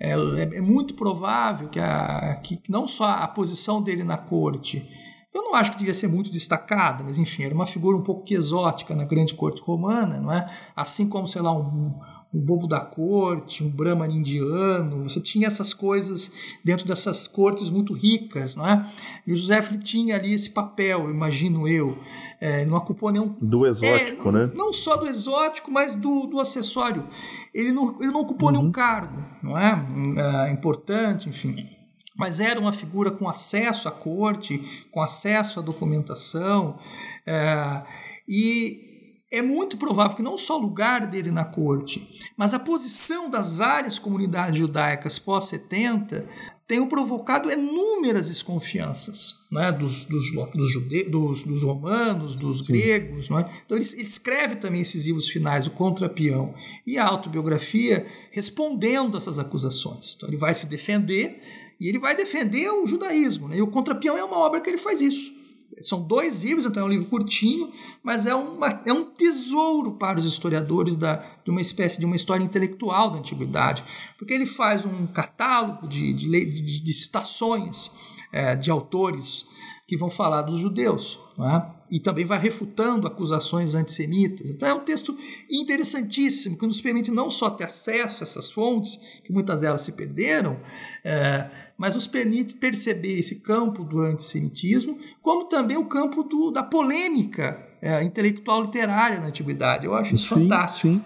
[0.02, 0.10] É?
[0.10, 0.58] é?
[0.58, 4.86] É, muito provável que, a, que não só a posição dele na corte
[5.34, 8.26] eu não acho que devia ser muito destacada, mas enfim, era uma figura um pouco
[8.34, 10.50] exótica na grande corte romana, não é?
[10.76, 11.94] Assim como, sei lá, um,
[12.34, 16.32] um bobo da corte, um brahman indiano, você tinha essas coisas
[16.64, 18.86] dentro dessas cortes muito ricas, não é?
[19.26, 21.98] E o José tinha ali esse papel, imagino eu,
[22.40, 23.36] é, não ocupou nenhum...
[23.42, 24.52] Do exótico, é, né?
[24.56, 27.06] Não só do exótico, mas do, do acessório.
[27.54, 28.58] Ele não, ele não ocupou uhum.
[28.58, 30.48] nenhum cargo, não é?
[30.48, 31.77] é importante, enfim
[32.18, 34.58] mas era uma figura com acesso à corte,
[34.92, 36.80] com acesso à documentação,
[37.26, 37.84] é,
[38.28, 38.88] e
[39.32, 43.56] é muito provável que não só o lugar dele na corte, mas a posição das
[43.56, 46.26] várias comunidades judaicas pós-70
[46.68, 51.04] tenham provocado inúmeras desconfianças né, dos, dos, dos, jude...
[51.06, 52.66] dos, dos romanos, dos Sim.
[52.74, 53.30] gregos.
[53.30, 53.50] Né?
[53.66, 56.54] Então ele, ele, escreve também esses livros finais, o Contrapião
[56.86, 60.16] e a autobiografia, respondendo a essas acusações.
[60.16, 61.42] Então ele vai se defender
[61.80, 63.48] e ele vai defender o judaísmo.
[63.48, 63.58] Né?
[63.58, 65.36] E o Contrapião é uma obra que ele faz isso.
[65.82, 70.18] São dois livros, então é um livro curtinho, mas é, uma, é um tesouro para
[70.18, 73.84] os historiadores da, de uma espécie de uma história intelectual da antiguidade,
[74.18, 77.92] porque ele faz um catálogo de, de, de, de citações
[78.32, 79.46] é, de autores
[79.88, 81.20] que vão falar dos judeus.
[81.40, 81.78] É?
[81.90, 84.48] e também vai refutando acusações antissemitas.
[84.48, 85.18] Então é um texto
[85.50, 89.94] interessantíssimo que nos permite não só ter acesso a essas fontes, que muitas delas se
[89.94, 90.58] perderam,
[91.04, 96.64] é, mas nos permite perceber esse campo do antissemitismo, como também o campo do, da
[96.64, 99.86] polêmica é, intelectual literária na antiguidade.
[99.86, 100.94] Eu acho isso sim, fantástico.
[100.94, 101.04] Sim,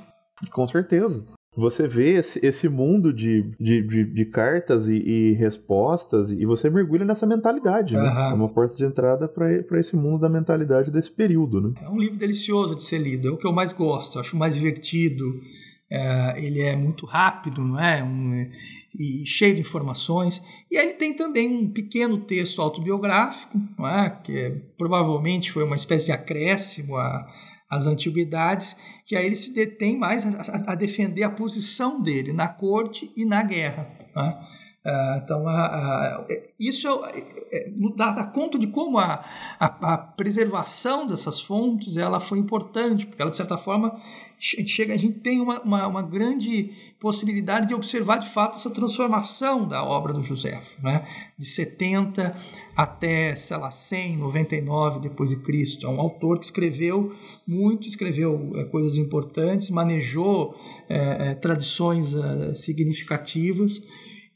[0.51, 1.25] com certeza.
[1.55, 6.69] Você vê esse, esse mundo de, de, de, de cartas e, e, respostas e você
[6.69, 8.07] mergulha nessa mentalidade, né?
[8.31, 11.73] É uma porta de entrada para esse mundo da mentalidade desse período, né?
[11.81, 14.53] É um livro delicioso de ser lido, é o que eu mais gosto, acho mais
[14.53, 15.25] divertido.
[15.91, 18.01] É, ele é muito rápido, não é?
[18.01, 18.49] Um,
[18.97, 20.41] e cheio de informações.
[20.71, 24.09] E aí ele tem também um pequeno texto autobiográfico, não é?
[24.23, 26.95] que é, provavelmente foi uma espécie de acréscimo
[27.69, 28.75] as antiguidades,
[29.05, 33.23] que aí ele se detém mais a, a defender a posição dele na corte e
[33.23, 33.89] na guerra.
[34.83, 36.25] Uh, então, a, a,
[36.59, 37.19] isso é,
[37.53, 39.23] é, dá, dá, conta de como a,
[39.59, 43.95] a, preservação dessas fontes ela foi importante, porque ela, de certa forma,
[44.41, 49.67] chega, a gente tem uma, uma, uma, grande possibilidade de observar de fato essa transformação
[49.67, 51.07] da obra do José, né?
[51.37, 52.35] de 70
[52.75, 55.85] até, sei lá, 100, 99 depois de Cristo.
[55.85, 57.13] É um autor que escreveu
[57.47, 60.55] muito, escreveu é, coisas importantes, manejou
[60.89, 62.15] é, é, tradições
[62.55, 63.81] significativas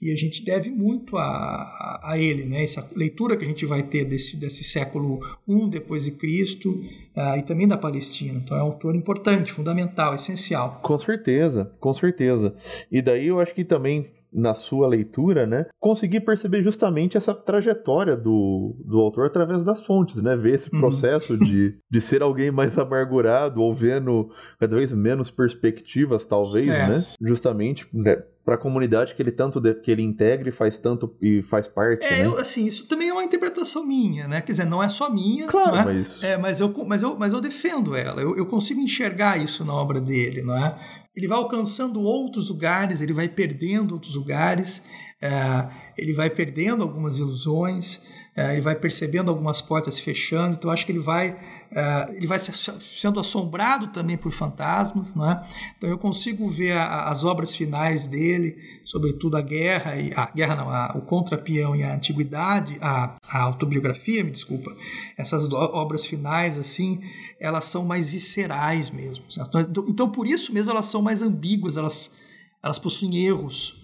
[0.02, 2.64] e a gente deve muito a, a, ele, né?
[2.64, 6.72] Essa leitura que a gente vai ter desse, desse século I depois de Cristo
[7.16, 8.40] uh, e também da Palestina.
[8.44, 10.80] Então é um autor importante, fundamental, essencial.
[10.84, 12.56] Com certeza, com certeza.
[12.92, 18.18] E daí eu acho que também na sua leitura, né, conseguir perceber justamente essa trajetória
[18.18, 20.82] do, do autor através das fontes, né, ver esse uhum.
[20.82, 21.40] processo uhum.
[21.40, 24.30] de, de ser alguém mais amargurado ou vendo
[24.60, 26.88] cada vez menos perspectivas, talvez, é.
[26.88, 30.78] né, justamente né, para a comunidade que ele tanto de, que ele integra e faz
[30.78, 32.06] tanto e faz parte.
[32.06, 32.26] É, né?
[32.28, 34.40] eu, assim, isso também é uma interpretação minha, né?
[34.40, 35.84] Quer dizer, não é só minha, claro, é?
[35.84, 38.22] mas é, mas eu mas eu mas eu defendo ela.
[38.22, 40.80] Eu, eu consigo enxergar isso na obra dele, não é?
[41.16, 44.84] Ele vai alcançando outros lugares, ele vai perdendo outros lugares,
[45.20, 48.02] é, ele vai perdendo algumas ilusões,
[48.36, 50.56] é, ele vai percebendo algumas portas se fechando.
[50.56, 51.40] Então, acho que ele vai
[51.76, 55.46] Uh, ele vai sendo assombrado também por fantasmas, não é?
[55.78, 60.56] Então eu consigo ver a, as obras finais dele, sobretudo a guerra e a guerra
[60.56, 64.74] não, a, o contrapeão e a antiguidade, a, a, autobiografia, me desculpa.
[65.18, 67.02] Essas obras finais assim,
[67.42, 69.30] elas são mais viscerais mesmo.
[69.30, 69.60] Certo?
[69.60, 72.16] Então, então por isso mesmo elas são mais ambíguas, elas
[72.64, 73.76] elas possuem erros,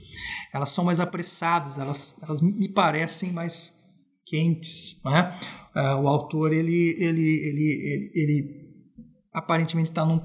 [0.54, 3.78] elas são mais apressadas, elas elas me parecem mais
[4.26, 5.22] quentes, é?
[5.22, 8.62] Uh, o autor ele, ele, ele, ele,
[9.34, 10.22] aparentemente está num,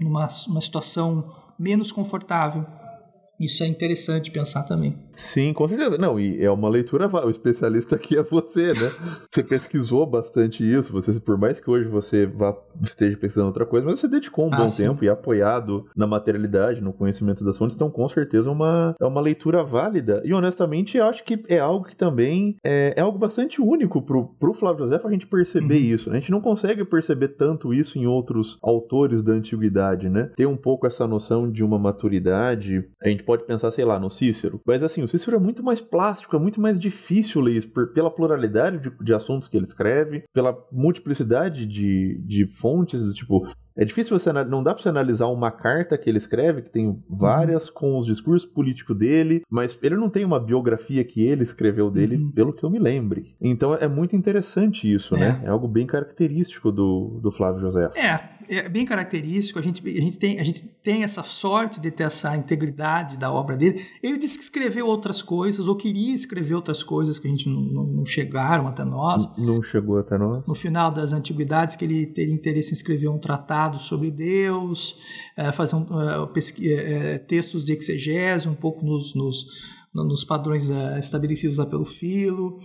[0.00, 2.66] numa, numa situação menos confortável.
[3.40, 4.98] Isso é interessante pensar também.
[5.16, 5.98] Sim, com certeza.
[5.98, 7.08] Não, e é uma leitura.
[7.24, 8.90] O especialista aqui é você, né?
[9.30, 10.92] Você pesquisou bastante isso.
[10.92, 14.54] Você, por mais que hoje você vá, esteja pesquisando outra coisa, mas você dedicou um
[14.54, 14.86] ah, bom sim.
[14.86, 17.76] tempo e apoiado na materialidade, no conhecimento das fontes.
[17.76, 20.22] Então, com certeza, uma, é uma leitura válida.
[20.24, 24.28] E honestamente, eu acho que é algo que também é, é algo bastante único pro,
[24.38, 25.94] pro Flávio José a gente perceber uhum.
[25.94, 26.10] isso.
[26.10, 26.16] Né?
[26.16, 30.30] A gente não consegue perceber tanto isso em outros autores da antiguidade, né?
[30.36, 32.84] Ter um pouco essa noção de uma maturidade.
[33.02, 34.60] A gente pode pensar, sei lá, no Cícero.
[34.66, 37.88] Mas assim, o Cícero é muito mais plástico, é muito mais difícil ler isso, por,
[37.92, 43.46] pela pluralidade de, de, assuntos que ele escreve, pela multiplicidade de, de fontes, do tipo,
[43.76, 47.02] é difícil você não dá para você analisar uma carta que ele escreve que tem
[47.08, 47.74] várias uhum.
[47.74, 52.16] com os discursos políticos dele, mas ele não tem uma biografia que ele escreveu dele,
[52.16, 52.32] uhum.
[52.32, 53.34] pelo que eu me lembre.
[53.40, 55.26] Então é muito interessante isso, né?
[55.26, 55.32] é.
[55.32, 55.40] né?
[55.44, 57.90] É algo bem característico do, do Flávio José.
[57.96, 59.58] É, é bem característico.
[59.58, 63.32] A gente, a gente tem a gente tem essa sorte de ter essa integridade da
[63.32, 63.84] obra dele.
[64.02, 67.60] Ele disse que escreveu outras coisas ou queria escrever outras coisas que a gente não,
[67.60, 69.28] não, não chegaram até nós.
[69.38, 70.44] Não chegou até nós.
[70.46, 74.96] No final das antiguidades que ele teria interesse em escrever um tratado sobre Deus,
[75.36, 75.86] é, fazer um,
[76.62, 79.46] é, textos de exegese um pouco nos, nos,
[79.94, 82.58] nos padrões estabelecidos lá pelo Filo.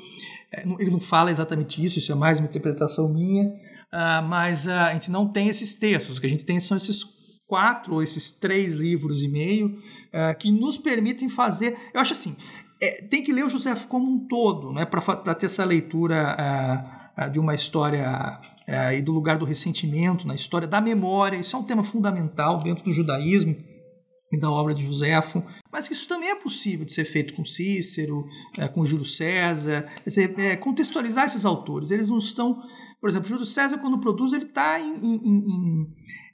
[0.80, 3.54] ele não fala exatamente isso, isso é mais uma interpretação minha,
[3.92, 7.04] ah, mas a gente não tem esses textos, o que a gente tem são esses
[7.48, 9.82] quatro ou esses três livros e meio
[10.40, 11.78] que nos permitem fazer.
[11.94, 12.36] Eu acho assim,
[12.82, 16.36] é, tem que ler o José como um todo, né, para ter essa leitura
[17.32, 18.40] de uma história
[18.94, 21.38] e do lugar do ressentimento, na história da memória.
[21.38, 23.56] Isso é um tema fundamental dentro do judaísmo
[24.30, 28.26] e da obra de Joséfo, mas isso também é possível de ser feito com Cícero,
[28.58, 31.92] é, com Júlio César, quer dizer, é, contextualizar esses autores.
[31.92, 32.62] Eles não estão,
[33.00, 35.88] por exemplo, Júlio César quando produz ele está em, em,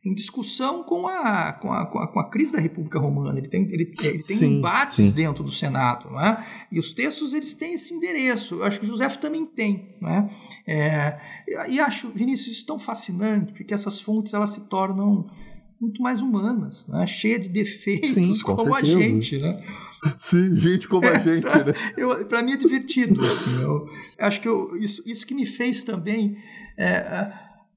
[0.06, 3.38] em, discussão com a, com a, com a, com a crise da República Romana.
[3.38, 5.16] Ele tem, ele, ele tem sim, embates sim.
[5.16, 6.46] dentro do Senado, não é?
[6.72, 8.56] E os textos eles têm esse endereço.
[8.56, 10.30] Eu acho que o José também tem, não é?
[10.66, 11.20] é
[11.70, 15.30] e acho, Vinícius, isso tão fascinante, porque essas fontes elas se tornam
[15.80, 17.06] muito mais humanas, né?
[17.06, 18.98] cheia de defeitos sim, como certeza.
[18.98, 19.62] a gente, né?
[20.20, 22.24] Sim, gente como a gente, é, né?
[22.28, 23.62] Para mim é divertido, assim.
[23.62, 23.88] Eu,
[24.20, 26.38] acho que eu, isso, isso que me fez também
[26.78, 27.34] é, é,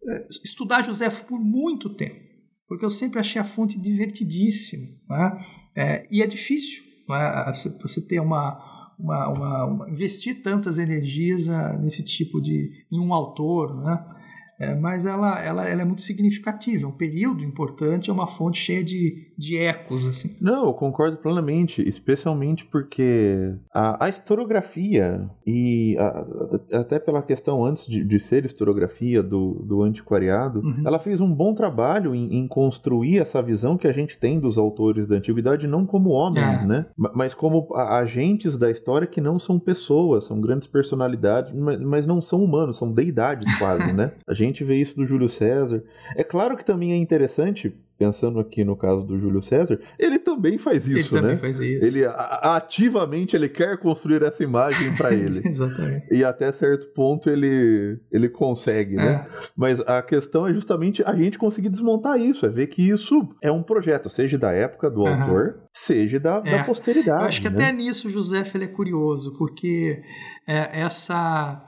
[0.09, 2.21] é estudar José por muito tempo,
[2.69, 5.45] porque eu sempre achei a fonte divertidíssima, né?
[5.75, 7.53] É, e é difícil né?
[7.81, 13.13] você ter uma, uma, uma, uma, investir tantas energias uh, nesse tipo de em um
[13.13, 14.16] autor, né?
[14.59, 18.59] É, mas ela, ela, ela é muito significativa, é um período importante, é uma fonte
[18.59, 20.07] cheia de, de ecos.
[20.07, 20.37] Assim.
[20.41, 27.87] Não, eu concordo plenamente, especialmente porque a, a historiografia, e a, até pela questão antes
[27.87, 30.83] de, de ser historiografia do, do antiquariado, uhum.
[30.87, 34.57] ela fez um bom trabalho em, em, construir essa visão que a gente tem dos
[34.57, 36.67] autores da antiguidade, não como homens, é.
[36.67, 36.87] né?
[36.97, 42.23] mas como agentes da história que não são pessoas, são grandes personalidades, mas, mas não
[42.23, 44.13] são humanos, são deidades quase, né?
[44.27, 45.83] A gente gente vê isso do Júlio César.
[46.15, 50.59] É claro que também é interessante, pensando aqui no caso do Júlio César, ele também
[50.59, 51.29] faz isso, ele né?
[51.29, 51.85] Também faz isso.
[51.85, 55.41] Ele ativamente ele quer construir essa imagem para ele.
[55.47, 56.13] Exatamente.
[56.13, 59.03] E até certo ponto ele ele consegue, né?
[59.03, 59.09] é.
[59.09, 59.27] né?
[59.57, 63.51] Mas a questão é justamente a gente conseguir desmontar isso, é ver que isso é
[63.51, 65.23] um projeto, seja da época do uhum.
[65.23, 66.59] autor, seja da, é.
[66.59, 67.23] da posteridade.
[67.23, 67.55] Eu acho que né?
[67.57, 70.03] até nisso o José ele é curioso, porque
[70.47, 71.66] é, essa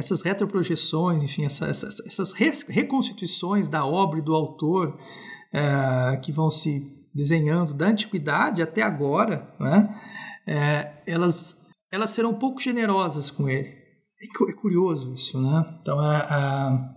[0.00, 4.98] essas retroprojeções, enfim, essa, essas, essas reconstituições da obra e do autor
[5.52, 6.82] é, que vão se
[7.14, 10.00] desenhando da antiguidade até agora, né,
[10.46, 11.56] é, elas,
[11.92, 13.68] elas serão um pouco generosas com ele.
[13.68, 15.78] É, é curioso isso, né?
[15.80, 16.94] Então, a, a,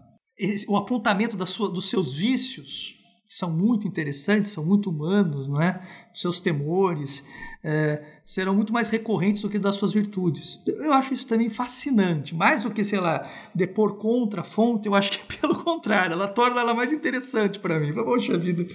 [0.67, 2.95] o apontamento sua, dos seus vícios
[3.33, 5.81] são muito interessantes, são muito humanos, não é?
[6.13, 7.23] Seus temores
[7.63, 10.61] é, serão muito mais recorrentes do que das suas virtudes.
[10.67, 12.35] Eu acho isso também fascinante.
[12.35, 16.27] Mais do que, sei lá, depor contra a fonte, eu acho que pelo contrário, ela
[16.27, 17.91] torna ela mais interessante para mim.
[17.91, 18.67] Poxa vida.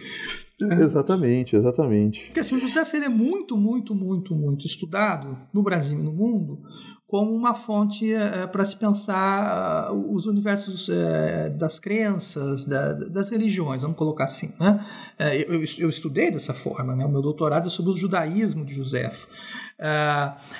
[0.60, 0.82] É.
[0.82, 2.24] Exatamente, exatamente.
[2.24, 6.12] Porque assim, o José Feira é muito, muito, muito, muito estudado no Brasil e no
[6.12, 6.60] mundo
[7.08, 13.30] como uma fonte é, para se pensar uh, os universos é, das crenças, da, das
[13.30, 14.52] religiões, vamos colocar assim.
[14.60, 14.84] Né?
[15.18, 17.06] É, eu, eu, estudei dessa forma, né?
[17.06, 19.10] o meu doutorado é sobre o judaísmo de José.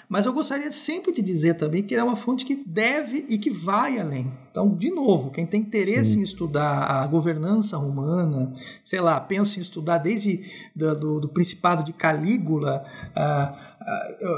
[0.08, 3.50] mas eu gostaria sempre de dizer também que é uma fonte que deve e que
[3.50, 4.32] vai além.
[4.50, 6.20] Então, de novo, quem tem interesse Sim.
[6.20, 11.84] em estudar a governança romana, sei lá, pensa em estudar desde do, do, do Principado
[11.84, 12.84] de Calígula.
[13.10, 13.67] Uh,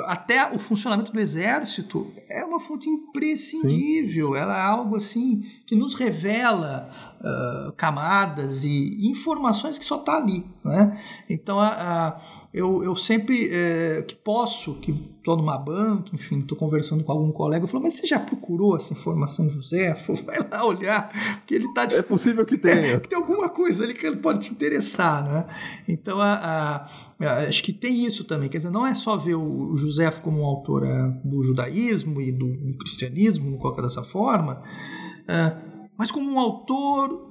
[0.06, 4.32] até o funcionamento do exército é uma fonte imprescindível.
[4.32, 4.38] Sim.
[4.38, 6.90] Ela é algo assim que nos revela
[7.20, 10.46] uh, camadas e informações que só está ali.
[10.64, 10.98] Né?
[11.28, 12.20] Então, a, a,
[12.52, 17.30] eu, eu sempre é, que posso, que estou numa banca, enfim, estou conversando com algum
[17.30, 19.94] colega, eu falo, mas você já procurou essa informação José?
[20.24, 21.84] Vai lá olhar, que ele está...
[21.84, 22.80] É possível que tenha.
[22.80, 25.46] É, que tem alguma coisa ali que pode te interessar, né?
[25.86, 26.86] Então, a,
[27.20, 30.10] a, acho que tem isso também, quer dizer, não é só ver o, o José
[30.12, 34.62] como um autor é, do judaísmo e do, do cristianismo, colocar dessa forma,
[35.28, 35.56] é,
[35.96, 37.29] mas como um autor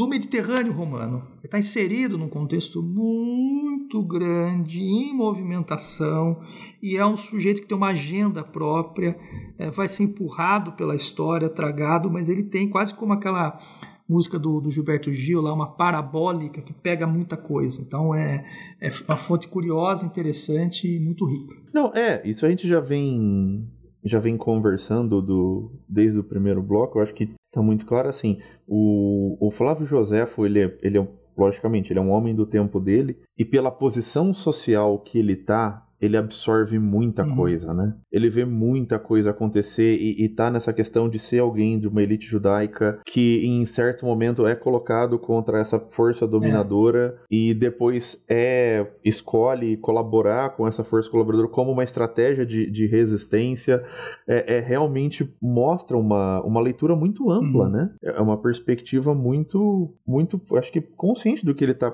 [0.00, 1.18] do Mediterrâneo romano.
[1.36, 6.40] Ele está inserido num contexto muito grande, em movimentação,
[6.82, 9.14] e é um sujeito que tem uma agenda própria,
[9.58, 13.60] é, vai ser empurrado pela história, tragado, mas ele tem quase como aquela
[14.08, 17.82] música do, do, Gilberto Gil, lá, uma parabólica que pega muita coisa.
[17.82, 18.42] Então é,
[18.80, 21.54] é uma fonte curiosa, interessante e muito rica.
[21.74, 23.68] Não, é, isso a gente já vem
[24.02, 28.40] já vem conversando do, desde o primeiro bloco, eu acho que está muito claro assim.
[28.66, 32.80] O, o Flávio Joséfo, ele é, ele é, logicamente, ele é um homem do tempo
[32.80, 37.36] dele, e pela posição social que ele está ele absorve muita uhum.
[37.36, 37.94] coisa, né?
[38.10, 42.02] Ele vê muita coisa acontecer e, e tá nessa questão de ser alguém de uma
[42.02, 47.26] elite judaica que em certo momento é colocado contra essa força dominadora é.
[47.30, 53.84] e depois é escolhe colaborar com essa força colaboradora como uma estratégia de, de resistência.
[54.26, 57.70] É, é, realmente mostra uma, uma leitura muito ampla, uhum.
[57.70, 57.90] né?
[58.02, 61.92] É uma perspectiva muito, muito, acho que consciente do que ele tá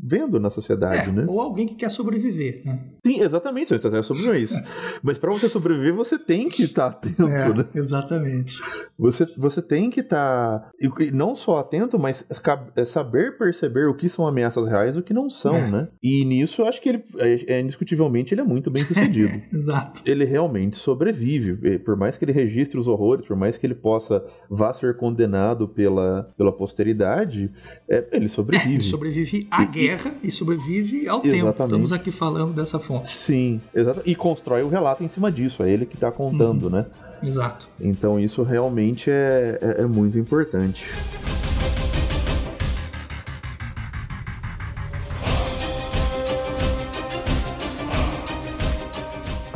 [0.00, 1.26] vendo na sociedade, é, né?
[1.28, 2.92] Ou alguém que quer sobreviver, né?
[3.08, 4.54] Sim, exatamente, você até sobre isso.
[5.02, 7.66] Mas para você sobreviver, você tem que estar tá atento, é, né?
[7.74, 8.60] Exatamente.
[8.98, 10.58] Você, você tem que estar.
[10.58, 12.26] Tá, e não só atento, mas
[12.74, 15.70] é saber perceber o que são ameaças reais e o que não são, é.
[15.70, 15.88] né?
[16.02, 19.40] E nisso, eu acho que ele, é, é indiscutivelmente, ele é muito bem sucedido.
[19.54, 20.02] Exato.
[20.04, 21.78] Ele realmente sobrevive.
[21.78, 25.68] Por mais que ele registre os horrores, por mais que ele possa vá ser condenado
[25.68, 27.52] pela, pela posteridade,
[27.88, 28.74] é, ele sobrevive.
[28.74, 31.44] ele sobrevive à e, guerra e, sobrevive ao exatamente.
[31.44, 31.64] tempo.
[31.64, 34.02] Estamos aqui falando dessa Sim, exato.
[34.04, 35.62] E constrói o relato em cima disso.
[35.62, 36.70] É ele que está contando, uhum.
[36.70, 36.86] né?
[37.22, 37.68] Exato.
[37.80, 40.84] Então isso realmente é, é, é muito importante.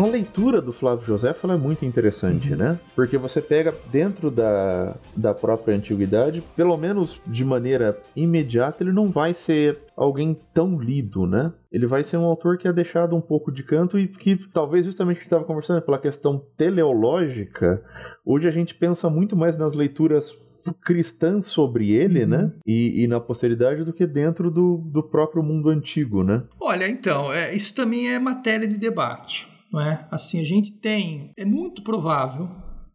[0.02, 2.58] A leitura do Flávio José é muito interessante, uhum.
[2.58, 2.80] né?
[2.96, 9.10] Porque você pega dentro da, da própria antiguidade, pelo menos de maneira imediata, ele não
[9.10, 11.52] vai ser alguém tão lido, né?
[11.70, 14.84] Ele vai ser um autor que é deixado um pouco de canto e que talvez
[14.84, 17.82] justamente que estava conversando pela questão teleológica,
[18.24, 20.36] hoje a gente pensa muito mais nas leituras
[20.84, 22.28] cristãs sobre ele, uhum.
[22.28, 22.52] né?
[22.66, 26.42] E, e, na posteridade do que dentro do, do próprio mundo antigo, né?
[26.60, 29.51] Olha, então, é, isso também é matéria de debate.
[29.72, 30.06] Não é?
[30.10, 31.32] Assim, a gente tem.
[31.36, 32.50] É muito provável,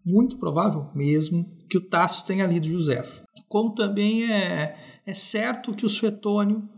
[0.05, 3.03] muito provável mesmo, que o Tácito tenha lido José.
[3.49, 6.69] Como também é, é certo que o Suetônio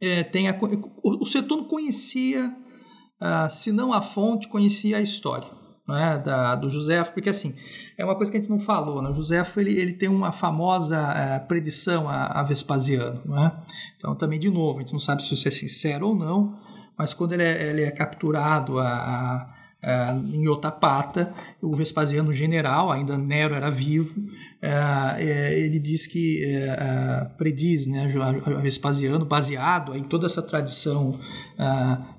[0.00, 0.56] é, tenha.
[1.02, 2.54] O, o Suetônio conhecia,
[3.18, 5.48] ah, se não a fonte, conhecia a história.
[5.90, 7.54] É, da, do José, porque assim,
[7.98, 9.10] é uma coisa que a gente não falou, né?
[9.10, 13.52] o ele, ele tem uma famosa é, predição a, a Vespasiano, é?
[13.96, 16.56] então também de novo, a gente não sabe se isso é sincero ou não,
[17.02, 22.92] mas quando ele é, ele é capturado a, a, a, em Otapata, o Vespasiano general,
[22.92, 24.24] ainda Nero era vivo,
[24.62, 28.06] é, ele diz que é, prediz né,
[28.46, 31.18] a Vespasiano, baseado em toda essa tradição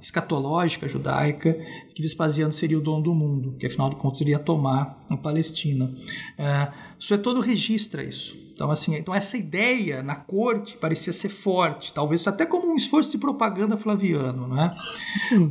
[0.01, 1.57] escatológica judaica,
[1.95, 5.95] que Vespasiano seria o dono do mundo, que afinal de contas iria tomar a Palestina.
[6.37, 8.42] É todo registra isso.
[8.53, 13.11] Então, assim, então essa ideia na corte parecia ser forte, talvez até como um esforço
[13.11, 14.75] de propaganda flaviano, né?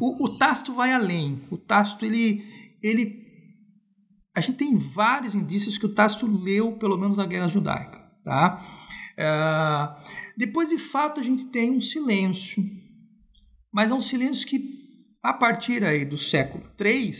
[0.01, 1.43] O, o Tácito vai além.
[1.51, 2.45] O Tácito, ele,
[2.83, 3.21] ele...
[4.35, 8.65] A gente tem vários indícios que o Tácito leu, pelo menos, a Guerra Judaica, tá?
[9.17, 12.65] É, depois, de fato, a gente tem um silêncio,
[13.73, 14.63] mas é um silêncio que,
[15.23, 17.13] a partir aí do século III,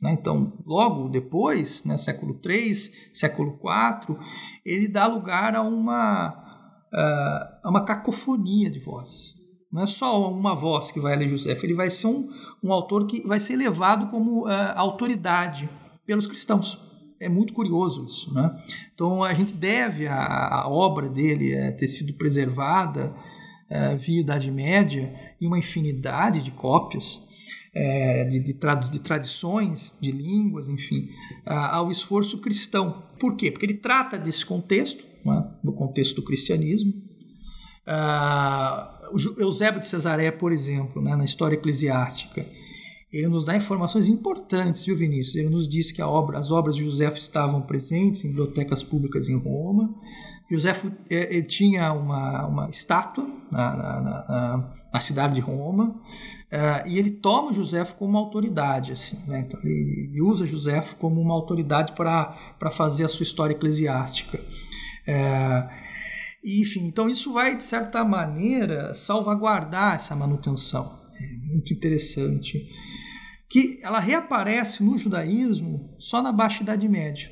[0.00, 0.12] né?
[0.12, 2.74] Então, logo depois, né, século III,
[3.12, 4.18] século IV,
[4.64, 6.28] ele dá lugar a uma,
[6.92, 9.36] a uma cacofonia de vozes.
[9.76, 12.28] Não é só uma voz que vai ler José, ele vai ser um,
[12.62, 15.68] um autor que vai ser levado como uh, autoridade
[16.06, 16.80] pelos cristãos.
[17.20, 18.32] É muito curioso isso.
[18.32, 18.56] Né?
[18.94, 23.14] Então, a gente deve a, a obra dele uh, ter sido preservada
[23.70, 27.25] uh, via Idade Média em uma infinidade de cópias
[27.78, 31.10] é, de, de, trad de, tradições, de línguas, enfim,
[31.44, 33.04] ao esforço cristão.
[33.20, 33.50] Por quê?
[33.50, 35.44] Porque ele trata desse contexto, é?
[35.62, 36.94] no contexto do cristianismo.
[37.86, 38.98] Ah,
[39.38, 42.46] Eusébio de Cesaré, por exemplo, né, na história eclesiástica,
[43.12, 45.36] ele nos dá informações importantes, viu, Vinícius?
[45.36, 49.38] Ele nos diz que obra, as obras de José estavam presentes em bibliotecas públicas em
[49.38, 49.94] Roma.
[50.50, 50.72] José
[51.10, 56.00] é, tinha uma, uma estátua na, na, na, na cidade de Roma.
[56.46, 59.40] Uh, e ele toma José como uma autoridade, assim, né?
[59.46, 64.40] então ele, ele, usa José como uma autoridade para fazer a sua história eclesiástica.
[65.06, 65.68] É,
[66.42, 70.98] enfim, então isso vai, de certa maneira, salvaguardar essa manutenção.
[71.20, 72.66] É muito interessante.
[73.48, 77.30] Que ela reaparece no judaísmo só na Baixa Idade Média.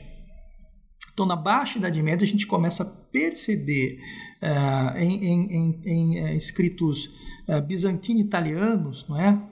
[1.13, 4.01] Então, na Baixa Idade Média, a gente começa a perceber
[4.45, 7.07] uh, em, em, em, em uh, escritos
[7.49, 9.43] uh, bizantino-italianos, não é?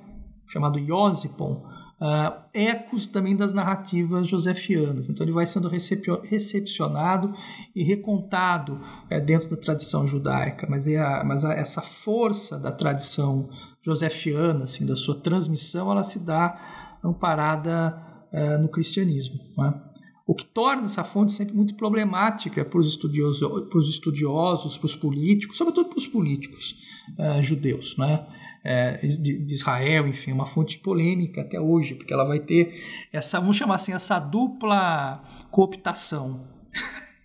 [0.46, 1.64] chamado Iosipon,
[1.98, 5.08] uh, ecos também das narrativas josefianas.
[5.08, 7.32] Então ele vai sendo recepcionado
[7.74, 8.78] e recontado
[9.24, 13.48] dentro da tradição judaica, mas, é a, mas a, essa força da tradição
[13.80, 17.98] josefiana, assim, da sua transmissão, ela se dá amparada
[18.60, 19.38] no cristianismo.
[19.58, 19.91] É?
[20.26, 24.86] O que torna essa fonte sempre muito problemática para os estudiosos, para os estudiosos, para
[24.86, 26.76] os políticos, sobretudo para os políticos
[27.18, 28.26] uh, judeus, né?
[28.64, 32.72] É, de, Israel, enfim, uma fonte polêmica até hoje, porque ela vai ter
[33.12, 35.20] essa, vamos chamar assim, essa dupla
[35.50, 36.46] cooptação.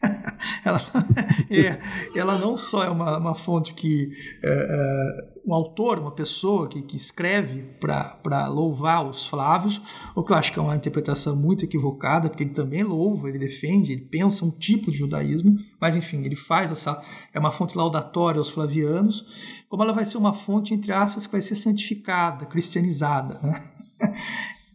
[0.65, 0.81] ela,
[1.51, 1.79] é,
[2.19, 4.09] ela não só é uma, uma fonte que
[4.43, 9.81] é, é um autor, uma pessoa que, que escreve para louvar os Flávios,
[10.13, 13.39] o que eu acho que é uma interpretação muito equivocada, porque ele também louva, ele
[13.39, 17.01] defende, ele pensa um tipo de judaísmo, mas enfim, ele faz essa.
[17.33, 21.31] É uma fonte laudatória aos flavianos, como ela vai ser uma fonte, entre aspas, que
[21.31, 23.39] vai ser santificada, cristianizada.
[23.41, 23.71] Né?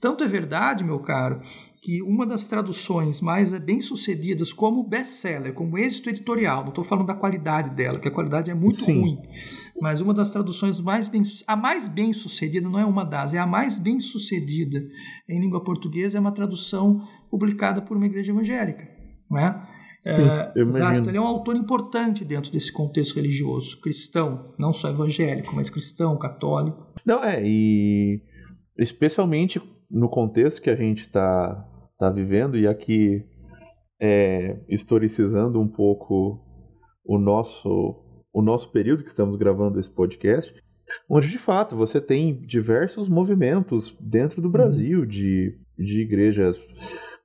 [0.01, 1.43] Tanto é verdade, meu caro,
[1.83, 7.15] que uma das traduções mais bem-sucedidas como best-seller, como êxito editorial, não estou falando da
[7.15, 9.01] qualidade dela, que a qualidade é muito Sim.
[9.01, 9.19] ruim,
[9.81, 13.47] mas uma das traduções mais bem a mais bem-sucedida, não é uma das, é a
[13.47, 14.81] mais bem-sucedida
[15.29, 18.89] em língua portuguesa, é uma tradução publicada por uma igreja evangélica,
[19.29, 19.69] não é?
[20.03, 24.89] Sim, é, exato, ele é um autor importante dentro desse contexto religioso, cristão, não só
[24.89, 26.87] evangélico, mas cristão, católico.
[27.05, 28.23] Não, é, e
[28.79, 29.61] especialmente
[29.91, 31.69] no contexto que a gente está
[32.03, 33.25] está vivendo, e aqui
[34.01, 36.41] é, historicizando um pouco
[37.05, 37.97] o nosso,
[38.33, 40.53] o nosso período que estamos gravando esse podcast,
[41.09, 44.53] onde de fato você tem diversos movimentos dentro do uhum.
[44.53, 46.59] Brasil de, de igrejas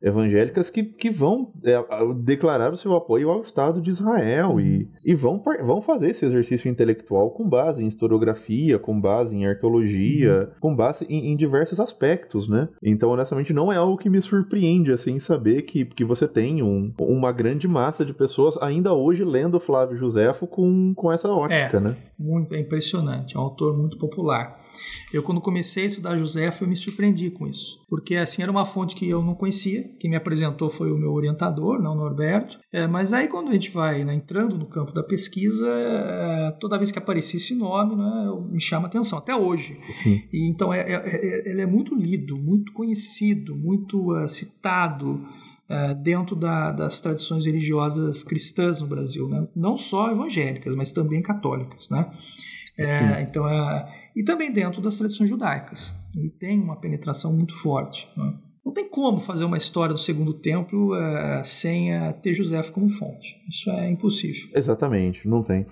[0.01, 1.83] evangélicas que, que vão é,
[2.23, 6.69] declarar o seu apoio ao Estado de Israel e, e vão, vão fazer esse exercício
[6.69, 10.59] intelectual com base em historiografia, com base em arqueologia, uhum.
[10.59, 12.69] com base em, em, diversos aspectos, né?
[12.81, 16.93] Então, honestamente, não é algo que me surpreende, assim, saber que, que você tem um,
[16.99, 21.79] uma grande massa de pessoas ainda hoje lendo Flávio Josefo com, com essa ótica, é,
[21.79, 21.95] né?
[22.17, 24.66] Muito, é impressionante, é um autor muito popular.
[25.13, 28.65] Eu, quando comecei a estudar José, eu me surpreendi com isso, porque assim era uma
[28.65, 29.83] fonte que eu não conhecia.
[29.99, 32.59] Quem me apresentou foi o meu orientador, não o Norberto.
[32.71, 36.77] É, mas aí, quando a gente vai né, entrando no campo da pesquisa, é, toda
[36.77, 39.79] vez que aparecia esse nome, né, me chama atenção, até hoje.
[40.03, 40.21] Sim.
[40.31, 45.21] E, então, é, é, é, ele é muito lido, muito conhecido, muito uh, citado.
[45.69, 49.45] Uh, dentro da, das tradições religiosas cristãs no Brasil, né?
[49.53, 51.89] não só evangélicas, mas também católicas.
[51.89, 52.09] Né?
[52.77, 55.93] É, então, é, e também dentro das tradições judaicas.
[56.15, 58.09] Ele tem uma penetração muito forte.
[58.17, 58.33] Né?
[58.65, 62.89] Não tem como fazer uma história do Segundo Templo é, sem é, ter José como
[62.89, 63.35] fonte.
[63.47, 64.49] Isso é impossível.
[64.55, 65.67] Exatamente, não tem.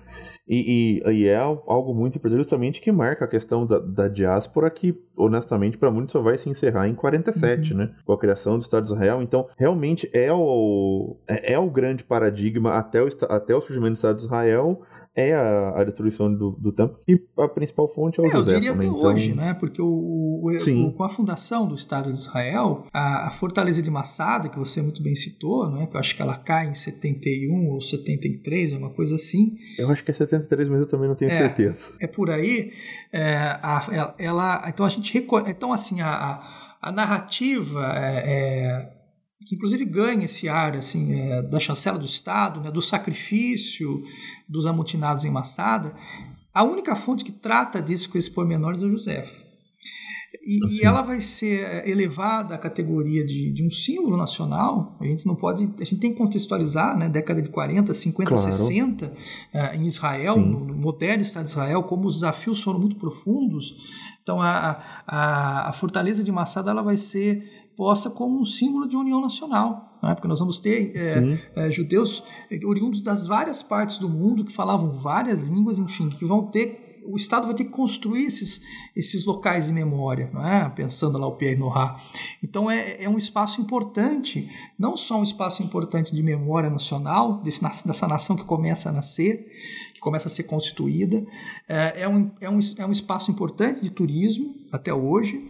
[0.48, 4.70] E, e, e, é algo muito importante, justamente que marca a questão da, da diáspora,
[4.70, 7.78] que, honestamente, para muitos só vai se encerrar em 47, uhum.
[7.80, 7.94] né?
[8.04, 9.20] Com a criação do Estado de Israel.
[9.20, 13.96] Então, realmente é o, é, é o grande paradigma até o, até o surgimento do
[13.96, 14.82] Estado de Israel
[15.16, 18.50] é a, a destruição do, do templo e a principal fonte é o é, José.
[18.50, 19.00] Eu diria até então...
[19.00, 19.54] hoje, né?
[19.54, 23.90] Porque o, o, o, com a fundação do Estado de Israel, a, a, fortaleza de
[23.90, 25.86] Massada, que você muito bem citou, né?
[25.86, 29.56] que eu acho que ela cai em 71 ou 73, é uma coisa assim.
[29.78, 31.92] Eu acho que é 73, mas eu também não tenho é, certeza.
[31.98, 32.72] É por aí.
[33.10, 35.16] É, a, ela, então a gente.
[35.46, 38.95] Então, assim, a, a narrativa é, é
[39.44, 44.02] que inclusive ganha esse ar assim, é, da chancela do Estado, né, do sacrifício
[44.48, 45.94] dos amotinados em Massada,
[46.52, 49.26] a única fonte que trata disso com esses pormenores é o José.
[50.44, 54.96] E, e, ela vai ser é, elevada à categoria de, de, um símbolo nacional.
[55.00, 55.64] A gente não pode.
[55.64, 57.08] A gente tem que contextualizar, né?
[57.08, 58.52] Década de 40, 50, claro.
[58.52, 62.96] 60, uh, em Israel, no, no, moderno Estado de Israel, como os desafios foram muito
[62.96, 63.74] profundos.
[64.22, 68.96] Então, a, a, a fortaleza de Massada ela vai ser posta como um símbolo de
[68.96, 69.98] união nacional.
[70.02, 70.14] Né?
[70.14, 72.22] Porque nós vamos ter é, é, judeus
[72.64, 77.16] oriundos das várias partes do mundo que falavam várias línguas, enfim, que vão ter o
[77.16, 78.60] Estado vai ter que construir esses,
[78.94, 80.68] esses locais de memória, é?
[80.68, 81.96] pensando lá o Pierre Nora.
[82.42, 87.62] Então é, é um espaço importante, não só um espaço importante de memória nacional, desse,
[87.62, 89.46] dessa nação que começa a nascer,
[89.94, 91.24] que começa a ser constituída,
[91.68, 95.48] é, é, um, é, um, é um espaço importante de turismo até hoje,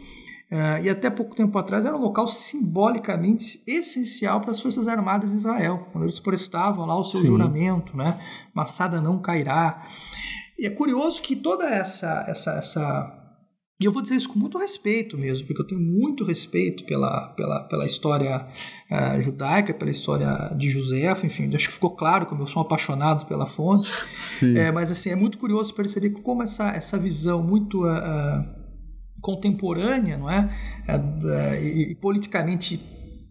[0.50, 5.30] Uh, e até pouco tempo atrás era um local simbolicamente essencial para as Forças Armadas
[5.30, 7.26] de Israel, quando eles prestavam lá o seu Sim.
[7.26, 8.20] juramento, né?
[8.54, 9.84] Massada não cairá.
[10.56, 13.26] E é curioso que toda essa, essa, essa
[13.78, 17.28] e eu vou dizer isso com muito respeito mesmo, porque eu tenho muito respeito pela,
[17.30, 18.46] pela, pela história
[18.90, 23.26] uh, judaica, pela história de José, enfim, acho que ficou claro como eu sou apaixonado
[23.26, 23.90] pela fonte.
[24.56, 28.65] É, mas assim, é muito curioso perceber como essa, essa visão muito uh,
[29.26, 30.48] contemporânea, não é?
[30.86, 32.80] é, é e, e politicamente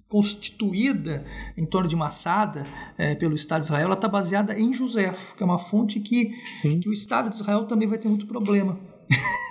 [0.10, 1.26] constituída
[1.58, 2.68] em torno de Massada
[2.98, 6.34] é, pelo Estado de Israel, ela está baseada em José, que é uma fonte que,
[6.62, 8.78] que o Estado de Israel também vai ter muito problema.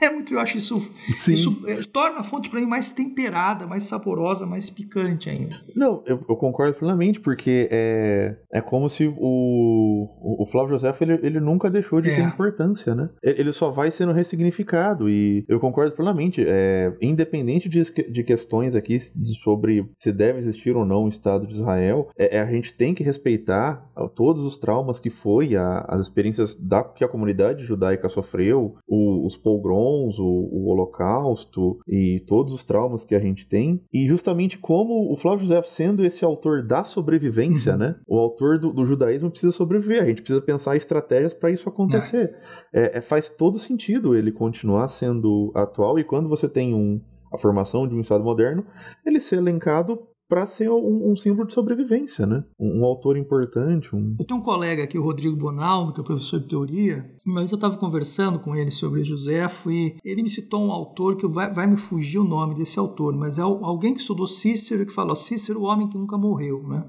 [0.05, 0.81] É muito, eu acho isso.
[1.17, 1.33] Sim.
[1.33, 5.57] Isso é, torna a fonte para mim mais temperada, mais saborosa, mais picante ainda.
[5.75, 11.19] Não, eu, eu concordo plenamente, porque é, é como se o, o Flávio José ele,
[11.23, 12.17] ele nunca deixou de é.
[12.17, 13.09] ter importância, né?
[13.23, 15.09] Ele só vai sendo ressignificado.
[15.09, 16.45] E eu concordo plenamente.
[16.47, 19.01] É, independente de, de questões aqui
[19.43, 22.95] sobre se deve existir ou não o Estado de Israel, é, é a gente tem
[22.95, 28.09] que respeitar todos os traumas que foi, a, as experiências da, que a comunidade judaica
[28.09, 33.81] sofreu, o, os pogroms, o, o, holocausto e todos os traumas que a gente tem.
[33.93, 37.79] E justamente como o Flávio José, sendo esse autor da sobrevivência, uhum.
[37.79, 37.97] né?
[38.07, 42.35] O autor do, do, judaísmo precisa sobreviver, a gente precisa pensar estratégias para isso acontecer.
[42.73, 42.99] É.
[42.99, 47.01] É, faz todo sentido ele continuar sendo atual e quando você tem um,
[47.33, 48.65] a formação de um Estado moderno,
[49.05, 52.45] ele ser elencado para ser um, um, símbolo de sobrevivência, né?
[52.59, 53.95] Um, um, autor importante.
[53.95, 54.15] Um...
[54.19, 57.57] Eu tenho um colega aqui, o Rodrigo Bonaldo, que é professor de teoria, mas eu
[57.57, 61.67] estava conversando com ele sobre Josefo e ele me citou um autor que vai, vai
[61.67, 65.61] me fugir o nome desse autor, mas é alguém que estudou Cícero que falou Cícero,
[65.61, 66.89] o homem que nunca morreu, né?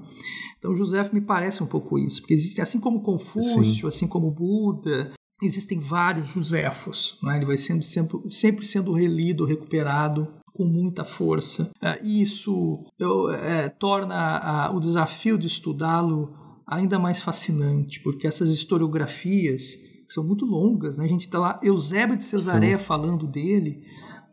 [0.58, 3.86] Então José me parece um pouco isso, porque existe, assim como Confúcio, Sim.
[3.86, 5.12] assim como Buda,
[5.42, 7.36] existem vários Josefos, né?
[7.36, 10.26] ele vai sendo sempre, sempre sendo relido, recuperado
[10.56, 11.70] com muita força.
[11.80, 16.32] É, isso eu, é, torna a, o desafio de estudá-lo
[16.66, 19.78] ainda mais fascinante, porque essas historiografias
[20.08, 21.04] são muito longas, né?
[21.04, 22.84] a gente está lá, Eusébio de Cesaré Sim.
[22.84, 23.84] falando dele,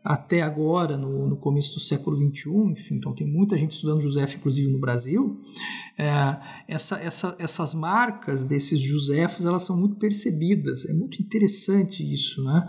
[0.04, 4.22] até agora, no, no, começo do século XXI, enfim, então tem muita gente estudando José,
[4.36, 5.40] inclusive no Brasil,
[5.96, 6.10] é,
[6.68, 12.68] essa, essa, essas marcas desses Josefos, elas são muito percebidas, é muito interessante isso, né?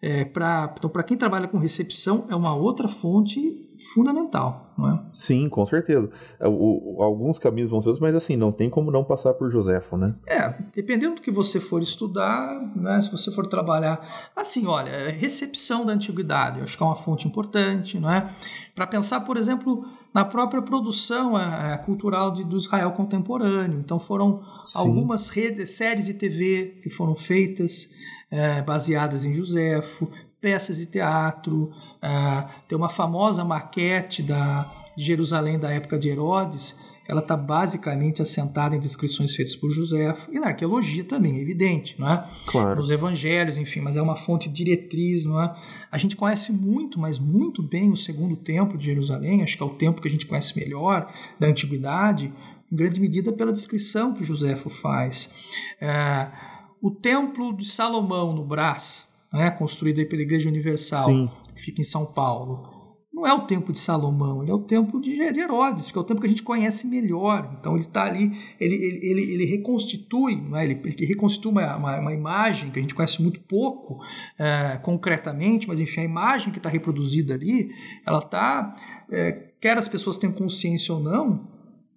[0.00, 5.00] É, pra, então, para quem trabalha com recepção, é uma outra fonte fundamental, não é?
[5.12, 6.10] Sim, com certeza.
[6.40, 9.50] É, o, alguns caminhos vão ser outros, mas assim, não tem como não passar por
[9.50, 10.14] Josefo, né?
[10.26, 14.30] É, dependendo do que você for estudar, né, se você for trabalhar.
[14.34, 18.30] Assim, olha, é, recepção da antiguidade, acho que é uma fonte importante, não é?
[18.74, 23.78] Para pensar, por exemplo, na própria produção é, cultural de, do Israel contemporâneo.
[23.78, 24.78] Então, foram Sim.
[24.78, 27.90] algumas redes, séries de TV que foram feitas
[28.30, 30.10] é, baseadas em Josefo,
[30.46, 36.76] peças de teatro, uh, tem uma famosa maquete da, de Jerusalém da época de Herodes,
[37.08, 41.96] ela está basicamente assentada em descrições feitas por Josefo, e na arqueologia também, é evidente,
[41.98, 42.30] não é?
[42.46, 42.80] Claro.
[42.80, 45.52] Nos evangelhos, enfim, mas é uma fonte diretriz, não é?
[45.90, 49.66] A gente conhece muito, mas muito bem o segundo templo de Jerusalém, acho que é
[49.66, 52.32] o templo que a gente conhece melhor da antiguidade,
[52.70, 55.28] em grande medida pela descrição que Josefo faz.
[55.80, 56.30] É,
[56.80, 61.30] o templo de Salomão, no Brás, né, construído aí pela Igreja Universal, Sim.
[61.54, 62.76] que fica em São Paulo,
[63.16, 66.04] não é o templo de Salomão, ele é o templo de Herodes, que é o
[66.04, 67.56] templo que a gente conhece melhor.
[67.58, 70.64] Então ele está ali, ele, ele, ele, ele reconstitui, né?
[70.64, 74.04] ele, ele reconstitui uma, uma, uma, imagem que a gente conhece muito pouco
[74.38, 77.70] é, concretamente, mas enfim, a imagem que está reproduzida ali,
[78.06, 78.76] ela está,
[79.10, 81.48] é, quer as pessoas tenham consciência ou não,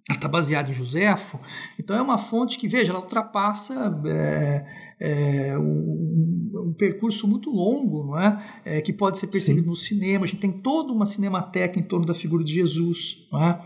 [0.08, 1.38] ela está baseada em Joséfo,
[1.78, 8.04] então é uma fonte que, veja, ela ultrapassa é, é, um, um, percurso muito longo,
[8.04, 8.60] não é?
[8.64, 9.70] é que pode ser percebido Sim.
[9.70, 10.24] no cinema.
[10.24, 13.60] A gente tem toda uma cinemateca em torno da figura de Jesus, não é?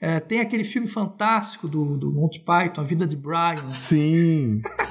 [0.00, 3.70] É, tem aquele filme fantástico do, do Monty Python, A Vida de Brian.
[3.70, 4.60] Sim.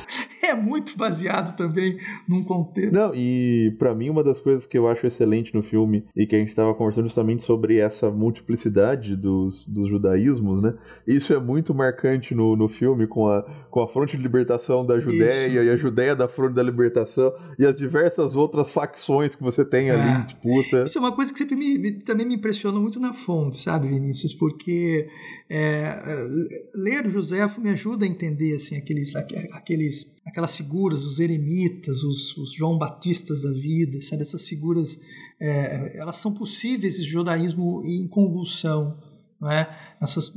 [0.54, 2.94] é muito baseado também num contexto.
[2.94, 6.36] Não, e para mim uma das coisas que eu acho excelente no filme e que
[6.36, 10.74] a gente estava conversando justamente sobre essa multiplicidade dos, dos judaísmos, né?
[11.08, 15.00] Isso é muito marcante no, no filme com a, com a fronte de libertação da
[15.00, 15.58] Judéia Isso.
[15.58, 19.90] e a Judéia da fronte da libertação e as diversas outras facções que você tem
[19.90, 20.20] ali é.
[20.20, 20.84] em disputa.
[20.84, 23.88] Isso é uma coisa que sempre me, me, também me impressiona muito na fonte, sabe,
[23.88, 24.34] Vinícius?
[24.34, 25.08] Porque
[25.50, 26.28] é,
[26.74, 32.54] ler Joséfo me ajuda a entender assim aqueles, aqueles aquelas figuras, os eremitas, os, os
[32.54, 34.22] João Batistas da vida, sabe?
[34.22, 35.00] Essas figuras,
[35.40, 38.98] é, elas são possíveis esse judaísmo em convulsão,
[39.40, 39.96] não é?
[40.02, 40.34] Essas,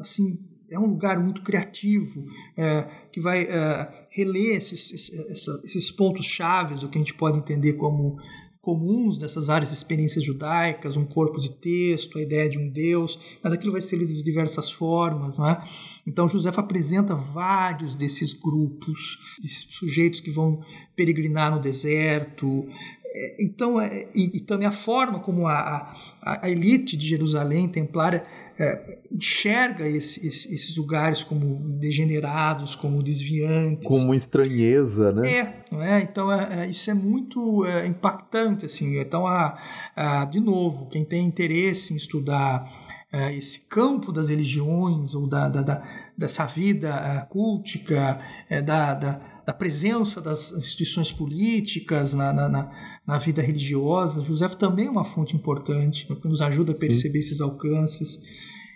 [0.00, 0.38] assim,
[0.70, 2.24] é um lugar muito criativo
[2.56, 7.38] é, que vai é, reler esses, esses, esses pontos chaves, o que a gente pode
[7.38, 8.18] entender como
[8.60, 13.54] comuns dessas várias experiências judaicas, um corpo de texto, a ideia de um Deus, mas
[13.54, 15.38] aquilo vai ser lido de diversas formas.
[15.38, 15.62] Não é?
[16.06, 20.62] Então, José apresenta vários desses grupos, de sujeitos que vão
[20.94, 22.66] peregrinar no deserto.
[23.12, 27.66] É, então, é, e, e também a forma como a, a, a elite de Jerusalém
[27.66, 28.22] templária
[28.60, 33.88] é, enxerga esse, esse, esses lugares como degenerados, como desviantes.
[33.88, 35.32] Como estranheza, né?
[35.32, 36.02] É, não é?
[36.02, 38.66] então é, é, isso é muito é, impactante.
[38.66, 38.98] Assim.
[38.98, 39.58] Então, a,
[39.96, 42.70] a, de novo, quem tem interesse em estudar
[43.10, 48.20] é, esse campo das religiões ou da, da, da dessa vida cultica,
[48.62, 52.70] da, da da presença das instituições políticas na, na, na,
[53.04, 54.20] na vida religiosa.
[54.20, 57.28] José também é uma fonte importante, que nos ajuda a perceber Sim.
[57.30, 58.20] esses alcances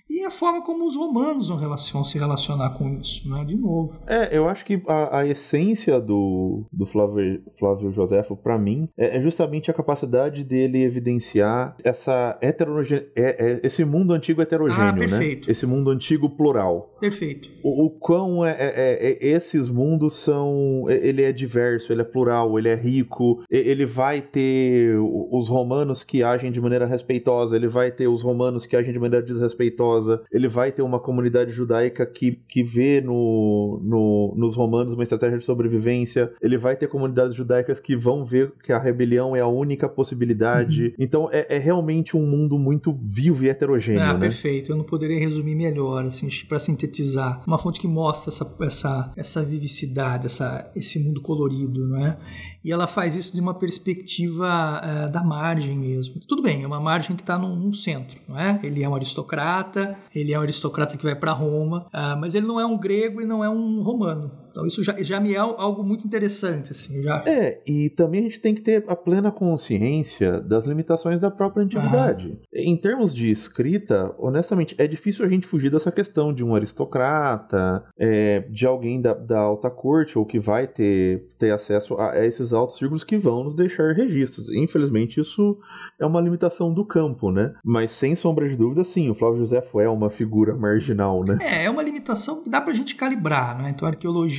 [0.09, 3.45] e a forma como os romanos vão se relacionar com isso, né?
[3.45, 4.01] De novo.
[4.07, 9.17] É, eu acho que a, a essência do, do Flávio, Flávio Joséfo, para mim, é,
[9.17, 14.93] é, justamente a capacidade dele evidenciar essa heterogênea, é, é, esse mundo antigo heterogêneo, ah,
[14.93, 14.99] né?
[14.99, 15.47] perfeito.
[15.47, 15.53] né?
[15.53, 16.95] Esse mundo antigo plural.
[17.01, 17.49] Perfeito.
[17.63, 22.59] O, o quão é, é, é, esses mundos são, ele é diverso, ele é plural,
[22.59, 27.91] ele é rico, ele vai ter os romanos que agem de maneira respeitosa, ele vai
[27.91, 32.05] ter os romanos que agem de maneira desrespeitosa religiosa, ele vai ter uma comunidade judaica
[32.05, 37.35] que, que vê no, no, nos romanos uma estratégia de sobrevivência, ele vai ter comunidades
[37.35, 40.87] judaicas que vão ver que a rebelião é a única possibilidade.
[40.87, 40.93] Uhum.
[40.99, 44.03] Então é, é, realmente um mundo muito vivo e heterogêneo.
[44.03, 44.21] Ah, né?
[44.21, 44.73] perfeito.
[44.73, 47.43] Eu não poderia resumir melhor, assim, para sintetizar.
[47.47, 52.17] Uma fonte que mostra essa, essa, essa vivicidade, essa, esse mundo colorido, não é?
[52.65, 56.19] E ela faz isso de uma perspectiva uh, da margem mesmo.
[56.27, 58.59] Tudo bem, é uma margem que está num, num, centro, não é?
[58.63, 59.84] Ele é um aristocrata,
[60.15, 63.21] ele é um aristocrata que vai para Roma, uh, mas ele não é um grego
[63.21, 64.44] e não é um romano.
[64.55, 67.03] Então isso já, já me é algo muito interessante, assim.
[67.03, 67.25] Já...
[67.27, 71.65] É, e também a gente tem que ter a plena consciência das limitações da própria
[71.65, 72.39] antiguidade.
[72.41, 72.47] Ah.
[72.55, 77.85] Em termos de escrita, honestamente, é difícil a gente fugir dessa questão de um aristocrata,
[77.99, 82.25] é, de alguém da, da, alta corte, ou que vai ter, ter acesso a, a
[82.25, 84.49] esses altos círculos que vão nos deixar registros.
[84.51, 85.59] Infelizmente, isso
[85.99, 87.55] é uma limitação do campo, né?
[87.65, 91.39] Mas sem sombra de dúvida, sim, o Flávio José é uma figura marginal, né?
[91.41, 93.71] É, é uma limitação que dá pra gente calibrar, né?
[93.71, 93.91] Então a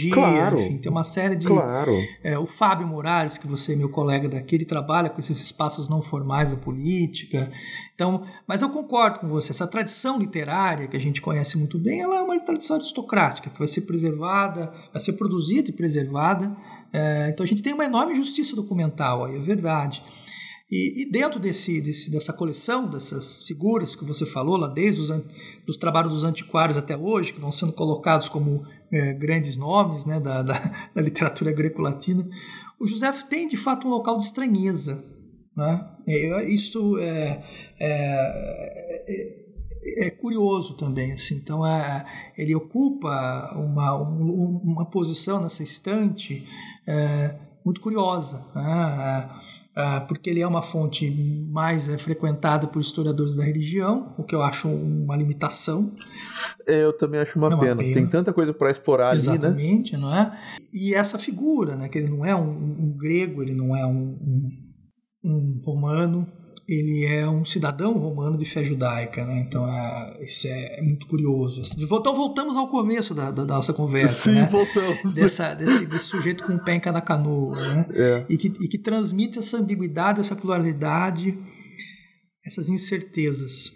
[0.10, 1.48] claro, enfim, tem uma série de.
[1.48, 1.94] Claro.
[2.24, 5.90] É, o Fábio Morales, que você é meu colega daqui, ele trabalha com esses espaços
[5.90, 7.52] não formais da política.
[7.94, 12.02] Então, mas eu concordo com você, essa tradição literária que a gente conhece muito bem,
[12.02, 16.56] ela é uma tradição aristocrática, que vai ser preservada, vai ser produzida e preservada.
[16.92, 20.04] É, então a gente tem uma enorme justiça documental aí, é verdade.
[20.70, 25.10] E, e, dentro desse, desse, dessa coleção, dessas figuras que você falou, lá desde os
[25.66, 30.20] dos trabalhos dos antiquários até hoje, que vão sendo colocados como é, grandes nomes né,
[30.20, 30.58] da, da,
[30.94, 32.28] da literatura greco-latina,
[32.80, 35.04] o José tem de fato um local de estranheza.
[35.56, 35.88] Né?
[36.48, 37.44] Isso é,
[37.80, 37.96] é,
[39.08, 41.14] é, é, curioso também.
[41.14, 41.36] Assim.
[41.36, 42.06] Então, é,
[42.38, 46.46] ele ocupa uma, um, uma posição nessa estante
[46.88, 48.46] é, muito curiosa.
[48.56, 49.30] Né?
[49.78, 51.12] Ah, porque ele é uma fonte
[51.52, 55.92] mais é, frequentada por historiadores da religião, o que eu acho uma limitação.
[56.66, 57.76] É, eu também acho uma, é uma pena.
[57.76, 57.94] pena.
[57.94, 60.10] Tem tanta coisa para explorar Exatamente, ali, né?
[60.10, 60.40] não é?
[60.72, 64.18] E essa figura, né, que ele não é um, um grego, ele não é um,
[64.22, 64.52] um,
[65.26, 66.26] um romano,
[66.68, 69.40] ele é um cidadão romano de fé judaica, né?
[69.40, 71.62] Então é, isso é, é muito curioso.
[71.78, 74.50] Então voltamos ao começo da, da, da nossa conversa, Sim, né?
[74.52, 75.14] voltamos.
[75.14, 77.88] Dessa, desse, desse sujeito com o pé em cada canoa, né?
[77.94, 78.26] É.
[78.28, 81.38] E, que, e que transmite essa ambiguidade, essa pluralidade,
[82.44, 83.72] essas incertezas.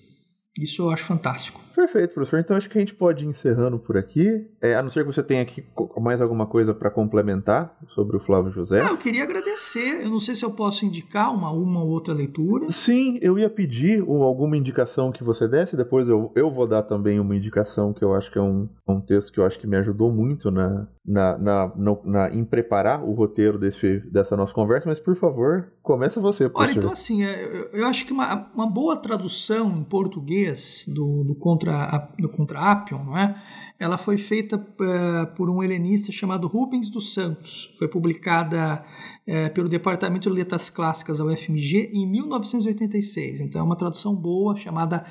[0.60, 1.62] Isso eu acho fantástico.
[1.80, 2.42] Perfeito, professor.
[2.42, 4.46] Então acho que a gente pode ir encerrando por aqui.
[4.62, 5.64] É, a não ser que você tenha aqui
[5.98, 8.82] mais alguma coisa para complementar sobre o Flávio José.
[8.82, 10.04] Ah, eu queria agradecer.
[10.04, 12.70] Eu não sei se eu posso indicar uma, uma ou outra leitura.
[12.70, 15.78] Sim, eu ia pedir alguma indicação que você desse.
[15.78, 19.00] Depois eu, eu vou dar também uma indicação que eu acho que é um, um
[19.00, 21.72] texto que eu acho que me ajudou muito na, na, na,
[22.04, 24.90] na, em preparar o roteiro desse, dessa nossa conversa.
[24.90, 26.72] Mas por favor, começa você, professor.
[26.72, 31.24] Olha, então assim, é, eu, eu acho que uma, uma boa tradução em português do,
[31.24, 33.42] do contra contra, contra Appion, não é?
[33.80, 37.74] Ela foi feita uh, por um helenista chamado Rubens dos Santos.
[37.78, 38.84] Foi publicada
[39.26, 43.40] uh, pelo Departamento de Letras Clássicas da UFMG em 1986.
[43.40, 45.06] Então é uma tradução boa chamada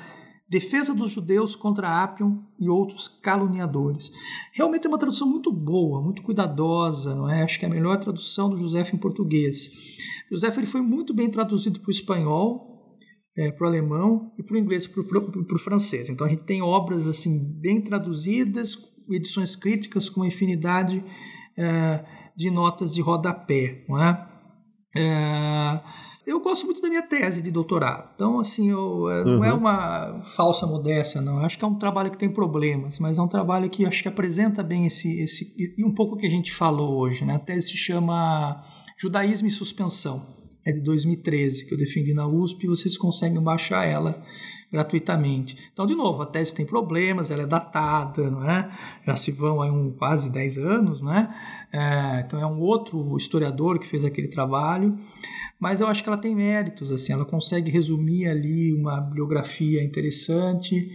[0.47, 4.11] Defesa dos Judeus contra Appion e outros caluniadores.
[4.51, 7.43] Realmente é uma tradução muito boa, muito cuidadosa, não é?
[7.43, 9.71] Acho que é a melhor tradução do José em português.
[10.31, 12.78] José ele foi muito bem traduzido para o espanhol,
[13.39, 16.09] é, para o alemão e para o inglês para o francês.
[16.09, 18.77] Então a gente tem obras assim bem traduzidas,
[19.09, 21.01] edições críticas com uma infinidade
[21.57, 22.03] é,
[22.35, 23.85] de notas de rodapé.
[23.87, 24.27] Não é?
[24.93, 25.79] é?
[26.27, 28.09] eu gosto muito da minha tese de doutorado.
[28.13, 29.59] Então, assim, eu, é, não é uhum.
[29.59, 31.37] uma falsa modéstia, não.
[31.37, 34.01] Eu acho que é um trabalho que tem problemas, mas é um trabalho que acho
[34.01, 37.23] que apresenta bem esse, esse e um pouco o que a gente falou hoje.
[37.23, 37.35] Né?
[37.35, 38.65] A tese se chama
[38.97, 43.85] Judaísmo e Suspensão é de 2013, que eu defendi na USP, e vocês conseguem baixar
[43.85, 44.23] ela
[44.71, 45.57] gratuitamente.
[45.73, 48.69] Então, de novo, a tese tem problemas, ela é datada, não é?
[49.05, 51.27] Já se vão aí um, quase 10 anos, não é?
[51.73, 52.23] é?
[52.25, 54.97] Então, é um outro historiador que fez aquele trabalho,
[55.59, 60.91] mas eu acho que ela tem méritos, assim, ela consegue resumir ali uma bibliografia interessante,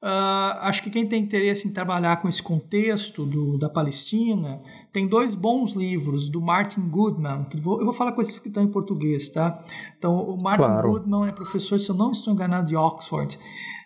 [0.00, 5.08] Uh, acho que quem tem interesse em trabalhar com esse contexto do, da Palestina tem
[5.08, 7.44] dois bons livros do Martin Goodman.
[7.50, 9.64] Que vou, eu vou falar coisas que estão em português, tá?
[9.98, 10.88] Então, o Martin claro.
[10.88, 13.36] Goodman é professor, se eu não estou enganado, de Oxford.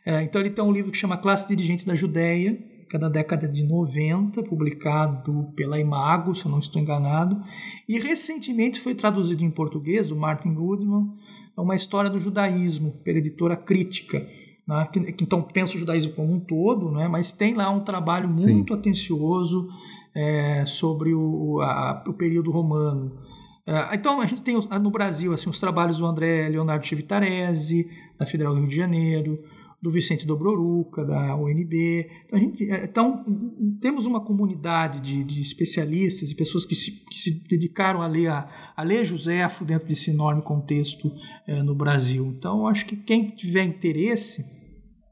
[0.06, 3.08] Uh, então, ele tem um livro que chama Classe Dirigente da Judeia, que é da
[3.08, 7.42] década de 90, publicado pela Imago, se eu não estou enganado.
[7.88, 11.10] E recentemente foi traduzido em português, do Martin Goodman,
[11.56, 14.26] uma história do judaísmo, pela editora Crítica
[14.66, 17.80] né, que, que, então pensa o judaísmo como um todo, né, mas tem lá um
[17.80, 18.78] trabalho muito Sim.
[18.78, 19.68] atencioso
[20.14, 23.12] é, sobre o, a, o período romano.
[23.66, 27.88] É, então a gente tem no Brasil assim, os trabalhos do André Leonardo Chivitarese,
[28.18, 29.38] da Federal do Rio de Janeiro,
[29.82, 32.08] do Vicente Dobroruca, da UNB.
[32.26, 33.24] Então, gente, é, então
[33.80, 38.28] temos uma comunidade de, de, especialistas e pessoas que se, que se dedicaram a ler,
[38.28, 41.12] a, a ler Joséfo dentro desse enorme contexto
[41.48, 42.32] é, no Brasil.
[42.38, 44.46] Então, acho que quem tiver interesse,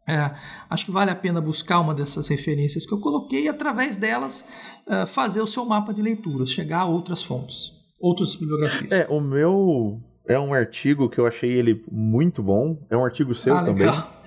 [0.08, 0.32] é,
[0.70, 4.44] acho que vale a pena buscar uma dessas referências que eu coloquei e, através delas,
[4.86, 8.92] é, fazer o seu mapa de leituras, chegar a outras fontes, outras bibliografias.
[8.92, 12.78] É, o meu é um artigo que eu achei ele muito bom.
[12.88, 13.86] É um artigo seu ah, também.
[13.86, 14.19] Legal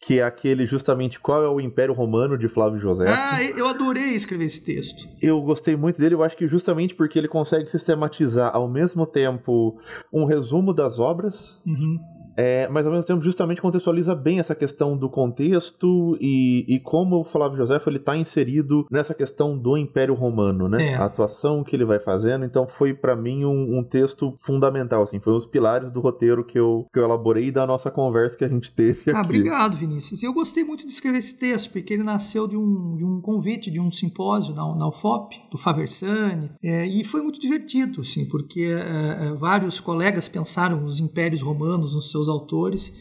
[0.00, 3.06] que é aquele justamente qual é o Império Romano de Flávio José.
[3.08, 5.08] Ah, eu adorei escrever esse texto.
[5.20, 9.80] Eu gostei muito dele, eu acho que justamente porque ele consegue sistematizar ao mesmo tempo
[10.12, 11.60] um resumo das obras.
[11.66, 16.78] Uhum é, mas ao mesmo tempo justamente contextualiza bem essa questão do contexto e, e
[16.80, 20.92] como o Flávio José ele está inserido nessa questão do Império Romano, né?
[20.92, 20.94] É.
[20.94, 22.44] A atuação que ele vai fazendo.
[22.44, 26.44] Então foi para mim um, um, texto fundamental, assim, foi um dos pilares do roteiro
[26.44, 29.18] que eu, que eu elaborei da nossa conversa que a gente teve ah, aqui.
[29.18, 30.22] Ah, obrigado, Vinícius.
[30.22, 33.70] Eu gostei muito de escrever esse texto porque ele nasceu de um, de um convite
[33.70, 38.62] de um simpósio na, na UFOP do Faversani é, e foi muito divertido, assim, porque
[38.62, 42.92] é, é vários colegas pensaram os impérios romanos nos seus autores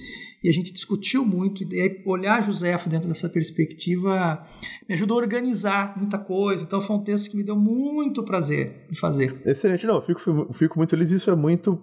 [0.45, 4.45] e a gente discutiu muito, e olhar Joséfo dentro dessa perspectiva
[4.88, 6.63] me ajudou a organizar muita coisa.
[6.63, 9.41] Então foi um texto que me deu muito prazer de fazer.
[9.43, 11.09] Excelente, não, fico, fico muito feliz.
[11.09, 11.82] Isso é muito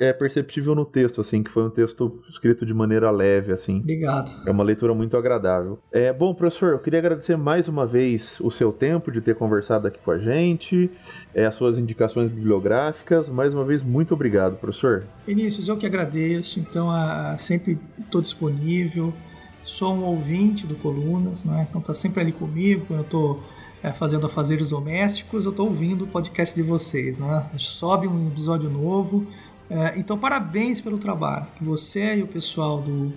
[0.00, 3.78] é perceptível no texto, assim, que foi um texto escrito de maneira leve, assim.
[3.78, 4.30] Obrigado.
[4.46, 5.78] É uma leitura muito agradável.
[5.92, 9.86] É, bom, professor, eu queria agradecer mais uma vez o seu tempo de ter conversado
[9.86, 10.90] aqui com a gente,
[11.34, 13.28] é, as suas indicações bibliográficas.
[13.28, 15.04] Mais uma vez, muito obrigado, professor.
[15.26, 16.58] Vinícius, eu que agradeço.
[16.58, 19.14] Então, a, sempre estou disponível.
[19.62, 21.66] Sou um ouvinte do Colunas, né?
[21.70, 23.42] Então tá sempre ali comigo quando eu estou
[23.82, 27.50] é, fazendo afazeres domésticos, eu estou ouvindo o podcast de vocês, né?
[27.56, 29.26] Sobe um episódio novo.
[29.74, 33.12] É, então, parabéns pelo trabalho que você e o pessoal do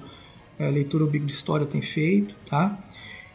[0.58, 2.76] é, Leitura Big História têm feito, tá?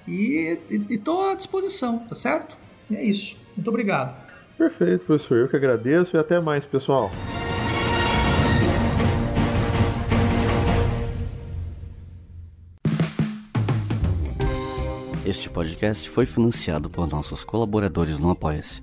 [0.09, 0.59] E
[0.91, 2.57] estou à disposição, tá certo?
[2.91, 3.39] E é isso.
[3.57, 4.21] Muito obrigado.
[4.59, 5.39] Perfeito, professor.
[5.39, 7.13] Eu que agradeço e até mais, pessoal.
[15.25, 18.83] Este podcast foi financiado por nossos colaboradores no Apoia-se.